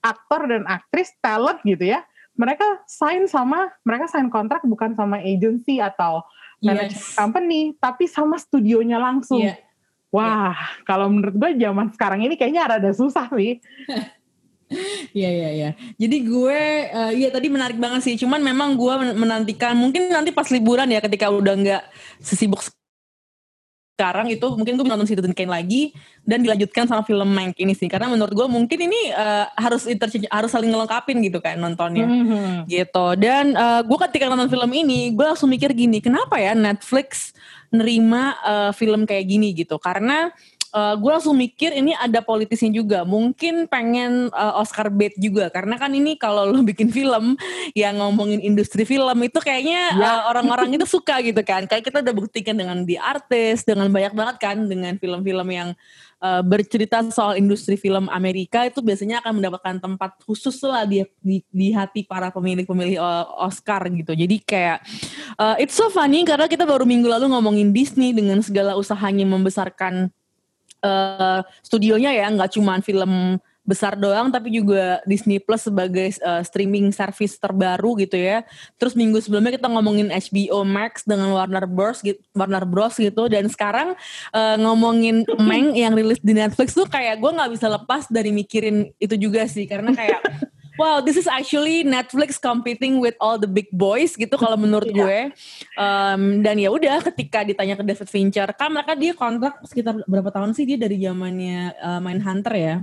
aktor 0.00 0.48
dan 0.48 0.64
aktris 0.66 1.12
talent 1.20 1.60
gitu 1.64 1.84
ya 1.84 2.04
mereka 2.36 2.64
sign 2.88 3.28
sama 3.28 3.68
mereka 3.84 4.08
sign 4.08 4.32
kontrak 4.32 4.64
bukan 4.64 4.96
sama 4.96 5.20
agency 5.20 5.76
atau 5.76 6.24
management 6.60 6.92
Yes. 6.96 7.16
company 7.16 7.60
tapi 7.80 8.04
sama 8.04 8.36
studionya 8.36 9.00
langsung. 9.00 9.40
Iya. 9.40 9.56
Wah, 10.10 10.56
kalau 10.84 11.06
menurut 11.08 11.36
gue 11.38 11.50
zaman 11.56 11.88
sekarang 11.94 12.20
ini 12.26 12.34
kayaknya 12.36 12.66
rada 12.68 12.92
susah 12.92 13.28
sih. 13.36 13.60
Iya 15.10 15.30
iya 15.34 15.50
iya. 15.50 15.70
Jadi 15.98 16.16
gue 16.30 16.60
iya 17.18 17.28
tadi 17.34 17.50
menarik 17.50 17.74
banget 17.74 18.06
sih. 18.06 18.14
Cuman 18.14 18.38
memang 18.38 18.78
gue 18.78 18.94
men- 19.02 19.18
menantikan 19.18 19.74
mungkin 19.74 20.06
nanti 20.14 20.30
pas 20.30 20.46
liburan 20.46 20.86
ya 20.86 21.02
ketika 21.02 21.26
udah 21.26 21.58
nggak 21.58 21.82
sesibuk 22.22 22.62
sekarang 24.00 24.32
itu 24.32 24.48
mungkin 24.56 24.80
gue 24.80 24.86
nonton 24.88 25.04
Citizen 25.04 25.36
Kane 25.36 25.52
lagi 25.52 25.92
dan 26.24 26.40
dilanjutkan 26.40 26.88
sama 26.88 27.04
film 27.04 27.28
Mank 27.28 27.60
ini 27.60 27.76
sih. 27.76 27.84
Karena 27.84 28.08
menurut 28.08 28.32
gue 28.32 28.48
mungkin 28.48 28.80
ini 28.80 29.12
eh, 29.12 29.46
harus 29.60 29.84
interchange 29.84 30.24
harus 30.32 30.48
saling 30.48 30.72
ngelengkapin 30.72 31.20
gitu 31.20 31.36
kan 31.44 31.60
nontonnya. 31.60 32.08
Mhm. 32.08 32.64
gitu 32.64 33.06
dan 33.20 33.52
eh, 33.52 33.80
gue 33.84 33.98
ketika 34.08 34.32
nonton 34.32 34.48
film 34.48 34.72
ini 34.72 35.12
gue 35.12 35.26
langsung 35.28 35.52
mikir 35.52 35.76
gini 35.76 36.00
kenapa 36.00 36.40
ya 36.40 36.56
Netflix 36.56 37.36
nerima 37.68 38.40
eh, 38.40 38.72
film 38.72 39.04
kayak 39.04 39.24
gini 39.28 39.52
gitu 39.52 39.76
karena 39.76 40.32
gue 40.72 41.10
langsung 41.10 41.34
mikir 41.34 41.74
ini 41.74 41.92
ada 41.98 42.22
politisnya 42.22 42.70
juga 42.70 43.02
mungkin 43.02 43.66
pengen 43.66 44.30
eh, 44.30 44.54
Oscar 44.54 44.86
bait 44.88 45.14
juga 45.18 45.50
karena 45.50 45.74
kan 45.74 45.90
ini 45.90 46.14
kalau 46.14 46.46
lo 46.46 46.62
bikin 46.70 46.90
film 46.94 47.34
yang 47.74 47.98
ngomongin 47.98 48.38
industri 48.38 48.86
film 48.86 49.18
itu 49.22 49.38
kayaknya 49.38 49.82
Ya. 49.90 50.06
eh, 50.06 50.22
orang-orang 50.30 50.70
itu 50.76 50.86
suka 50.86 51.18
gitu 51.20 51.40
kan 51.42 51.66
kayak 51.66 51.82
kita 51.82 51.98
udah 52.04 52.14
buktikan 52.14 52.54
dengan 52.54 52.86
di 52.86 52.94
artis 52.94 53.66
dengan 53.66 53.90
banyak 53.90 54.14
banget 54.14 54.36
kan 54.38 54.56
dengan 54.66 54.94
film-film 54.96 55.48
yang 55.50 55.68
eh, 56.22 56.42
bercerita 56.46 57.02
soal 57.10 57.34
industri 57.34 57.74
film 57.74 58.06
Amerika 58.12 58.62
itu 58.68 58.78
biasanya 58.78 59.18
akan 59.24 59.42
mendapatkan 59.42 59.76
tempat 59.82 60.20
khusus 60.22 60.54
lah 60.62 60.86
di 60.86 61.02
di, 61.18 61.42
di 61.50 61.74
hati 61.74 62.06
para 62.06 62.30
pemilih-pemilih 62.30 62.96
eh, 63.00 63.24
Oscar 63.42 63.88
gitu. 63.90 64.14
Jadi 64.14 64.36
kayak 64.44 64.78
eh, 65.34 65.56
it's 65.66 65.74
so 65.74 65.90
funny 65.90 66.22
karena 66.22 66.46
kita 66.46 66.62
baru 66.62 66.86
minggu 66.86 67.08
lalu 67.10 67.32
ngomongin 67.34 67.74
Disney 67.74 68.14
dengan 68.14 68.38
segala 68.44 68.78
usahanya 68.78 69.26
membesarkan 69.26 70.12
eh, 70.82 71.40
studionya 71.62 72.10
ya, 72.12 72.26
nggak 72.32 72.56
cuma 72.56 72.80
film 72.80 73.38
besar 73.60 73.94
doang 73.94 74.32
tapi 74.32 74.50
juga 74.50 74.98
Disney 75.06 75.38
Plus 75.38 75.62
sebagai 75.68 76.10
eh, 76.10 76.42
streaming 76.42 76.90
service 76.90 77.38
terbaru 77.38 78.00
gitu 78.02 78.18
ya. 78.18 78.42
Terus 78.80 78.98
minggu 78.98 79.22
sebelumnya 79.22 79.54
kita 79.54 79.70
ngomongin 79.70 80.10
HBO 80.10 80.66
Max 80.66 81.06
dengan 81.06 81.30
Warner 81.30 81.70
Bros 81.70 82.02
gitu, 82.02 82.18
Warner 82.34 82.66
Bros 82.66 82.98
gitu 82.98 83.30
dan 83.30 83.46
sekarang 83.46 83.94
eh, 84.34 84.56
ngomongin 84.58 85.22
Meng 85.38 85.78
yang 85.78 85.94
rilis 85.94 86.18
di 86.18 86.34
Netflix 86.34 86.74
tuh 86.74 86.90
kayak 86.90 87.22
gue 87.22 87.30
nggak 87.30 87.50
bisa 87.54 87.70
lepas 87.70 88.10
dari 88.10 88.34
mikirin 88.34 88.90
itu 88.98 89.14
juga 89.14 89.46
sih 89.46 89.70
karena 89.70 89.94
kayak 89.94 90.20
Wow, 90.80 91.04
this 91.04 91.20
is 91.20 91.28
actually 91.28 91.84
Netflix 91.84 92.40
competing 92.40 93.04
with 93.04 93.12
all 93.20 93.36
the 93.36 93.44
big 93.44 93.68
boys 93.68 94.16
gitu 94.16 94.32
kalau 94.40 94.56
menurut 94.56 94.88
Iya. 94.88 94.96
gue. 94.96 95.20
Em, 95.76 96.22
dan 96.40 96.56
ya 96.56 96.72
udah 96.72 97.04
ketika 97.12 97.44
ditanya 97.44 97.76
ke 97.76 97.84
David 97.84 98.08
Fincher, 98.08 98.48
kan 98.56 98.72
mereka 98.72 98.96
dia 98.96 99.12
kontrak 99.12 99.60
sekitar 99.68 100.00
berapa 100.08 100.32
tahun 100.32 100.56
sih 100.56 100.64
dia 100.64 100.80
dari 100.80 100.96
zamannya 100.96 101.76
eh, 101.76 102.00
Mindhunter 102.00 102.54
ya. 102.56 102.76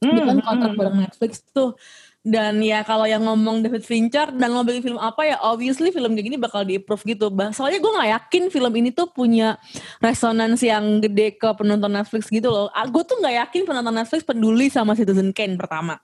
Dia 0.00 0.22
kan 0.26 0.36
Hmm, 0.40 0.46
kontrak 0.48 0.70
hmm. 0.74 0.78
bareng 0.80 0.96
Netflix 1.06 1.44
tuh. 1.54 1.76
Dan 2.20 2.60
ya 2.60 2.84
kalau 2.84 3.08
yang 3.08 3.24
ngomong 3.24 3.64
David 3.64 3.80
Fincher 3.80 4.28
dan 4.28 4.52
mau 4.52 4.60
bikin 4.60 4.84
film 4.84 5.00
apa 5.00 5.24
ya 5.24 5.40
obviously 5.40 5.88
film 5.88 6.12
kayak 6.12 6.26
gini 6.26 6.36
bakal 6.36 6.62
di-approve 6.62 7.00
gitu. 7.06 7.32
Bah- 7.32 7.48
Soalnya 7.50 7.80
gue 7.80 7.88
gak 7.90 8.10
yakin 8.12 8.42
film 8.48 8.72
ini 8.76 8.90
tuh 8.90 9.08
punya 9.08 9.56
resonans 9.98 10.60
yang 10.60 11.00
gede 11.00 11.34
ke 11.34 11.48
penonton 11.54 11.88
Netflix 11.88 12.28
gitu 12.28 12.46
loh. 12.46 12.68
Ah, 12.70 12.84
Gue 12.84 13.00
tuh 13.02 13.16
gak 13.18 13.32
yakin 13.32 13.64
penonton 13.64 13.94
Netflix 13.94 14.20
peduli 14.20 14.68
sama 14.68 14.92
Citizen 14.92 15.32
Kane 15.32 15.56
pertama. 15.56 15.96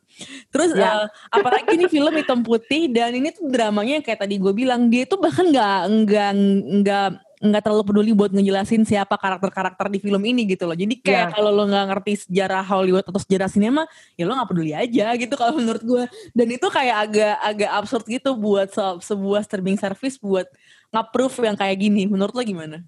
Terus 0.48 0.72
Ya. 0.72 1.04
eh, 1.04 1.06
apalagi 1.30 1.76
ini 1.76 1.84
film 1.86 2.12
hitam 2.12 2.40
putih 2.40 2.88
dan 2.88 3.12
ini 3.12 3.28
tuh 3.30 3.52
dramanya 3.52 4.00
yang 4.00 4.04
kayak 4.04 4.24
tadi 4.24 4.40
gue 4.40 4.52
bilang 4.52 4.88
dia 4.88 5.04
tuh 5.04 5.20
bahkan 5.20 5.44
nggak 5.44 5.78
nggak 6.00 6.30
nggak 6.80 7.08
nggak 7.36 7.62
terlalu 7.68 7.84
peduli 7.84 8.10
buat 8.16 8.32
ngejelasin 8.32 8.88
siapa 8.88 9.20
karakter-karakter 9.20 9.92
di 9.92 10.00
film 10.00 10.22
ini 10.24 10.48
gitu 10.48 10.64
loh. 10.64 10.72
Jadi 10.72 10.96
kayak 11.04 11.26
Ya. 11.28 11.34
kalau 11.36 11.52
lo 11.52 11.68
nggak 11.68 11.86
ngerti 11.92 12.12
sejarah 12.24 12.64
Hollywood 12.64 13.04
atau 13.04 13.20
sejarah 13.20 13.48
sinema, 13.52 13.84
ya 14.16 14.24
lo 14.24 14.32
nggak 14.32 14.48
peduli 14.48 14.72
aja 14.72 15.12
gitu 15.20 15.36
kalau 15.36 15.60
menurut 15.60 15.82
gue. 15.84 16.04
Dan 16.32 16.48
itu 16.48 16.66
kayak 16.72 16.96
agak 17.08 17.34
agak 17.44 17.70
absurd 17.76 18.04
gitu 18.08 18.32
buat 18.36 18.72
se- 18.72 19.00
sebuah 19.04 19.44
streaming 19.44 19.76
service 19.76 20.16
buat 20.16 20.48
nge-proof 20.96 21.44
yang 21.44 21.56
kayak 21.60 21.76
gini. 21.76 22.08
Menurut 22.08 22.32
lo 22.32 22.40
gimana? 22.40 22.80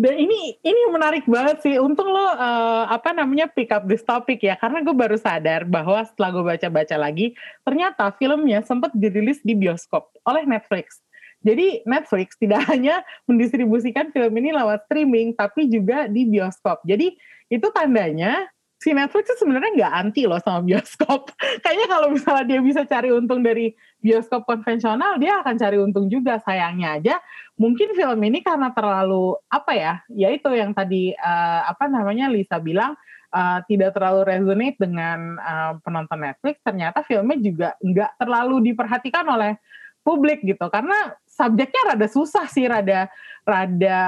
Dan 0.00 0.16
ini 0.16 0.56
ini 0.64 0.80
menarik 0.88 1.28
banget 1.28 1.60
sih. 1.60 1.76
Untung 1.76 2.08
lo 2.08 2.24
eh, 2.36 2.84
apa 2.88 3.12
namanya 3.12 3.48
pick 3.52 3.68
up 3.68 3.84
this 3.84 4.00
topic 4.00 4.40
ya, 4.40 4.56
karena 4.56 4.80
gue 4.80 4.96
baru 4.96 5.16
sadar 5.20 5.68
bahwa 5.68 6.00
setelah 6.08 6.28
gue 6.32 6.44
baca-baca 6.56 6.96
lagi, 6.96 7.36
ternyata 7.64 8.08
filmnya 8.16 8.64
sempat 8.64 8.92
dirilis 8.96 9.44
di 9.44 9.52
bioskop 9.52 10.08
oleh 10.24 10.48
Netflix. 10.48 11.04
Jadi 11.40 11.82
Netflix 11.88 12.36
tidak 12.36 12.64
hanya 12.72 13.00
mendistribusikan 13.24 14.12
film 14.12 14.32
ini 14.40 14.52
lewat 14.52 14.86
streaming, 14.88 15.32
tapi 15.36 15.68
juga 15.68 16.06
di 16.06 16.28
bioskop. 16.28 16.84
Jadi 16.84 17.16
itu 17.50 17.66
tandanya 17.74 18.46
si 18.80 18.96
Netflix 18.96 19.28
itu 19.28 19.44
sebenarnya 19.44 19.70
nggak 19.76 19.92
anti 19.92 20.22
loh 20.24 20.40
sama 20.40 20.64
bioskop. 20.64 21.28
Kayaknya 21.62 21.86
kalau 21.86 22.08
misalnya 22.08 22.44
dia 22.48 22.60
bisa 22.64 22.82
cari 22.88 23.12
untung 23.12 23.44
dari 23.44 23.76
bioskop 24.00 24.48
konvensional, 24.48 25.20
dia 25.20 25.44
akan 25.44 25.54
cari 25.60 25.76
untung 25.76 26.08
juga. 26.08 26.40
Sayangnya 26.40 26.96
aja, 26.96 27.14
mungkin 27.60 27.92
film 27.92 28.20
ini 28.24 28.40
karena 28.40 28.72
terlalu 28.72 29.36
apa 29.52 29.72
ya? 29.76 29.94
Ya 30.08 30.32
itu 30.32 30.48
yang 30.56 30.72
tadi 30.72 31.12
eh, 31.12 31.60
apa 31.68 31.92
namanya 31.92 32.32
Lisa 32.32 32.56
bilang 32.56 32.96
eh, 33.36 33.58
tidak 33.68 33.92
terlalu 33.92 34.24
resonate 34.24 34.80
dengan 34.80 35.36
eh, 35.36 35.72
penonton 35.84 36.18
Netflix. 36.24 36.64
Ternyata 36.64 37.04
filmnya 37.04 37.36
juga 37.36 37.68
nggak 37.84 38.16
terlalu 38.16 38.72
diperhatikan 38.72 39.28
oleh 39.28 39.60
publik 40.00 40.40
gitu. 40.40 40.66
Karena 40.72 41.12
subjeknya 41.40 41.96
rada 41.96 42.06
susah 42.12 42.44
sih, 42.52 42.68
rada 42.68 43.08
rada 43.48 44.00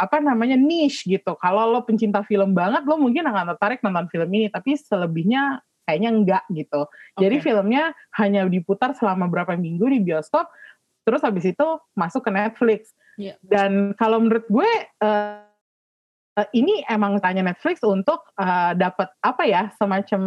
apa 0.00 0.24
namanya 0.24 0.56
niche 0.56 1.04
gitu. 1.04 1.36
Kalau 1.36 1.68
lo 1.68 1.84
pencinta 1.84 2.24
film 2.24 2.56
banget, 2.56 2.88
lo 2.88 2.96
mungkin 2.96 3.28
akan 3.28 3.52
tertarik 3.54 3.84
nonton 3.84 4.08
film 4.08 4.30
ini. 4.32 4.48
Tapi 4.48 4.80
selebihnya 4.80 5.60
kayaknya 5.84 6.10
enggak 6.10 6.44
gitu. 6.54 6.88
Jadi 7.20 7.36
Oke. 7.40 7.44
filmnya 7.44 7.92
hanya 8.16 8.48
diputar 8.48 8.96
selama 8.96 9.28
berapa 9.28 9.58
minggu 9.58 9.84
di 9.90 10.00
bioskop, 10.00 10.48
terus 11.04 11.20
habis 11.20 11.44
itu 11.44 11.66
masuk 11.92 12.24
ke 12.24 12.30
Netflix. 12.32 12.96
Iya. 13.20 13.36
Dan 13.44 13.92
kalau 14.00 14.22
menurut 14.22 14.48
gue 14.48 14.70
eh, 15.02 15.44
ini 16.56 16.80
emang 16.88 17.20
tanya 17.20 17.44
Netflix 17.44 17.84
untuk 17.84 18.24
eh, 18.40 18.72
dapat 18.78 19.12
apa 19.20 19.42
ya 19.44 19.68
semacam 19.76 20.22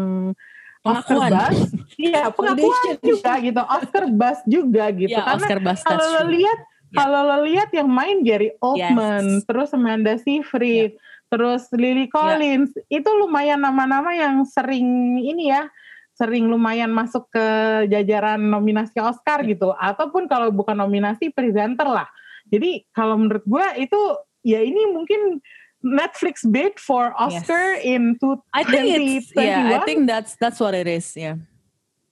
Oscar 0.83 1.15
Pengakuan. 1.15 1.31
buzz, 1.31 1.59
iya 1.95 2.23
pengakuan 2.27 2.83
juga 2.99 3.33
gitu, 3.39 3.61
Oscar 3.63 4.03
buzz 4.11 4.39
juga 4.43 4.85
gitu. 4.91 5.15
Ya, 5.15 5.23
Karena 5.23 5.39
Oscar 5.39 5.59
Buzz, 5.63 5.79
kalau 5.81 6.05
lo 6.11 6.23
lihat 6.27 6.59
Ya. 6.93 6.97
kalau 7.01 7.21
lo 7.25 7.37
lihat 7.47 7.69
yang 7.71 7.89
main 7.89 8.21
Gary 8.21 8.51
Oldman, 8.59 9.39
Yes. 9.39 9.47
terus 9.47 9.71
Amanda 9.71 10.13
Seyfried, 10.19 10.99
terus 11.31 11.71
Lily 11.73 12.05
Collins, 12.05 12.69
itu 12.91 13.09
lumayan 13.15 13.63
nama-nama 13.63 14.11
yang 14.13 14.43
sering 14.45 15.17
ini 15.17 15.49
ya, 15.49 15.71
sering 16.13 16.45
lumayan 16.45 16.93
masuk 16.93 17.31
ke 17.31 17.45
jajaran 17.89 18.37
nominasi 18.37 18.99
Oscar 18.99 19.41
Ya. 19.41 19.55
gitu, 19.55 19.71
ataupun 19.73 20.27
kalau 20.27 20.51
bukan 20.51 20.77
nominasi 20.77 21.31
presenter 21.31 21.87
lah. 21.87 22.05
Jadi 22.51 22.85
kalau 22.91 23.17
menurut 23.17 23.41
gue 23.47 23.65
itu 23.81 23.97
ya 24.43 24.59
ini 24.59 24.91
mungkin 24.91 25.39
Netflix 25.83 26.47
bid 26.47 26.79
for 26.79 27.11
Oscar 27.19 27.75
in 27.83 28.15
I 28.55 28.63
think 28.63 28.87
it's 28.87 29.35
2021. 29.35 29.43
yeah, 29.43 29.75
I 29.75 29.79
think 29.83 30.07
that's 30.07 30.39
that's 30.39 30.57
what 30.63 30.71
it 30.73 30.87
is, 30.87 31.11
ya. 31.13 31.35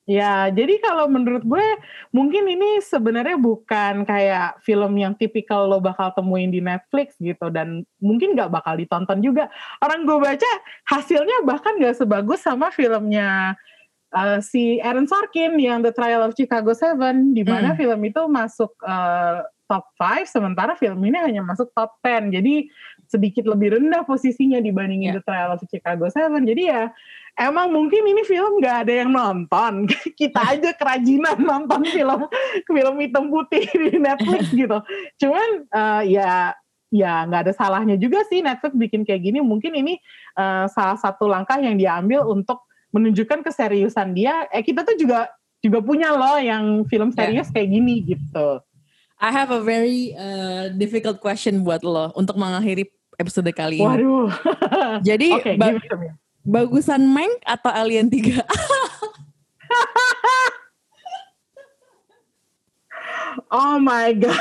Ya, 0.10 0.50
jadi 0.52 0.82
kalau 0.84 1.08
menurut 1.08 1.46
gue 1.46 1.68
mungkin 2.12 2.44
ini 2.50 2.84
sebenarnya 2.84 3.38
bukan 3.40 4.04
kayak 4.04 4.60
film 4.66 4.98
yang 5.00 5.16
tipikal 5.16 5.70
lo 5.72 5.80
bakal 5.80 6.12
temuin 6.12 6.52
di 6.52 6.60
Netflix 6.60 7.16
gitu 7.22 7.48
dan 7.54 7.88
mungkin 8.02 8.36
nggak 8.36 8.52
bakal 8.52 8.76
ditonton 8.76 9.24
juga. 9.24 9.48
Orang 9.80 10.04
gue 10.04 10.18
baca 10.20 10.52
hasilnya 10.90 11.48
bahkan 11.48 11.80
nggak 11.80 11.96
sebagus 11.96 12.44
sama 12.44 12.74
filmnya 12.76 13.56
uh, 14.12 14.40
si 14.44 14.82
Aaron 14.84 15.08
Sorkin 15.08 15.56
yang 15.62 15.80
The 15.80 15.96
Trial 15.96 16.28
of 16.28 16.36
Chicago 16.36 16.76
Seven, 16.76 17.32
di 17.32 17.48
mana 17.48 17.72
Hmm. 17.72 17.80
film 17.80 18.00
itu 18.04 18.22
masuk 18.28 18.74
uh, 18.84 19.46
top 19.72 19.88
5 19.96 20.28
sementara 20.28 20.76
film 20.76 21.00
ini 21.08 21.16
hanya 21.16 21.40
masuk 21.46 21.72
top 21.72 21.96
10. 22.04 22.36
Jadi 22.36 22.68
sedikit 23.12 23.44
lebih 23.44 23.76
rendah 23.76 24.08
posisinya 24.08 24.64
dibandingin 24.64 25.12
Ya. 25.12 25.16
The 25.20 25.24
Trial 25.28 25.52
of 25.52 25.62
Chicago 25.68 26.08
Seven. 26.08 26.48
Jadi 26.48 26.72
ya 26.72 26.88
emang 27.36 27.76
mungkin 27.76 28.08
ini 28.08 28.24
film 28.24 28.64
nggak 28.64 28.88
ada 28.88 28.94
yang 29.04 29.12
nonton. 29.12 29.92
Kita 30.20 30.56
aja 30.56 30.72
kerajinan 30.72 31.44
nonton 31.44 31.84
film 31.92 32.32
film 32.64 32.96
hitam 33.04 33.28
putih 33.28 33.68
di 33.68 34.00
Netflix 34.00 34.48
gitu. 34.56 34.80
Cuman 35.20 35.68
eh, 35.68 36.02
ya 36.16 36.56
ya 36.92 37.28
nggak 37.28 37.52
ada 37.52 37.54
salahnya 37.56 38.00
juga 38.00 38.24
sih 38.32 38.40
Netflix 38.40 38.72
bikin 38.80 39.04
kayak 39.04 39.22
gini. 39.28 39.44
Mungkin 39.44 39.76
ini 39.76 40.00
eh, 40.40 40.66
salah 40.72 40.96
satu 40.96 41.28
langkah 41.28 41.60
yang 41.60 41.76
diambil 41.76 42.24
untuk 42.24 42.64
menunjukkan 42.96 43.44
keseriusan 43.44 44.16
dia. 44.16 44.48
Eh 44.56 44.64
kita 44.64 44.88
tuh 44.88 44.96
juga 44.96 45.28
juga 45.60 45.84
punya 45.84 46.16
loh 46.16 46.40
yang 46.40 46.88
film 46.88 47.12
Ya. 47.12 47.28
serius 47.28 47.52
kayak 47.52 47.70
gini 47.70 48.02
gitu. 48.16 48.64
I 49.22 49.30
have 49.30 49.54
a 49.54 49.62
very 49.62 50.18
uh, 50.18 50.74
difficult 50.74 51.22
question 51.22 51.62
buat 51.62 51.86
lo 51.86 52.10
untuk 52.18 52.42
mengakhiri 52.42 52.90
episode 53.22 53.52
kali 53.54 53.78
ini. 53.80 53.86
Waduh. 53.86 54.30
Jadi 55.08 55.30
Oke, 55.38 55.52
ba- 55.56 55.78
bagusan 56.42 57.06
Mank 57.06 57.38
atau 57.46 57.70
Alien 57.70 58.10
3? 58.10 58.42
Oh 63.52 63.80
my 63.80 64.12
god. 64.16 64.40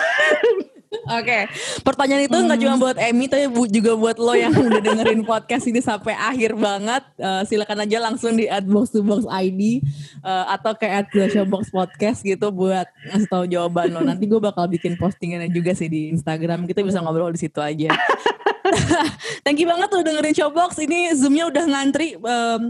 Oke, 0.91 1.47
pertanyaan 1.87 2.27
itu 2.27 2.35
nggak 2.35 2.61
cuma 2.67 2.75
buat 2.75 2.99
Emmy, 2.99 3.31
tapi 3.31 3.47
juga 3.71 3.95
buat 3.95 4.19
lo 4.19 4.35
yang 4.35 4.51
udah 4.51 4.83
dengerin 4.83 5.23
podcast 5.23 5.71
ini 5.71 5.79
sampai 5.79 6.19
akhir 6.19 6.59
banget. 6.59 7.03
Eh, 7.15 7.43
silakan 7.47 7.87
aja 7.87 7.99
langsung 8.03 8.35
di 8.35 8.51
at 8.51 8.67
box 8.67 8.91
to 8.91 9.03
box 9.07 9.23
ID 9.31 9.83
eh, 10.23 10.45
atau 10.51 10.75
ke 10.75 10.91
at 10.91 11.07
The 11.15 11.31
Showbox 11.31 11.71
Podcast 11.71 12.27
gitu 12.27 12.51
buat 12.51 12.91
ngasih 13.07 13.31
tahu 13.31 13.45
jawaban 13.47 13.95
lo. 13.95 14.03
Nanti 14.03 14.27
gue 14.27 14.43
bakal 14.43 14.67
bikin 14.67 14.99
postingannya 14.99 15.51
juga 15.55 15.79
sih 15.79 15.87
di 15.87 16.11
Instagram. 16.11 16.67
Kita 16.67 16.83
bisa 16.83 16.99
ngobrol 16.99 17.31
di 17.31 17.39
situ 17.39 17.63
aja. 17.63 17.95
Thank 19.45 19.59
you 19.61 19.69
banget 19.69 19.89
udah 19.91 20.05
dengerin 20.05 20.35
Showbox. 20.37 20.79
Ini 20.81 21.15
zoomnya 21.17 21.49
udah 21.51 21.65
ngantri. 21.67 22.17
em, 22.17 22.63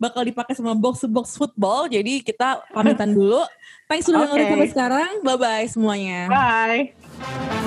bakal 0.00 0.24
dipakai 0.24 0.56
sama 0.56 0.72
box 0.72 1.04
to 1.04 1.08
box 1.12 1.36
football. 1.36 1.84
Jadi 1.84 2.24
kita 2.24 2.64
pamitan 2.72 3.12
dulu. 3.12 3.44
Thanks 3.84 4.08
sudah 4.08 4.22
dengerin 4.24 4.46
Oke. 4.48 4.52
sampai 4.56 4.70
sekarang. 4.72 5.10
Bye 5.20 5.36
bye 5.36 5.66
semuanya. 5.68 6.20
Bye. 6.32 7.58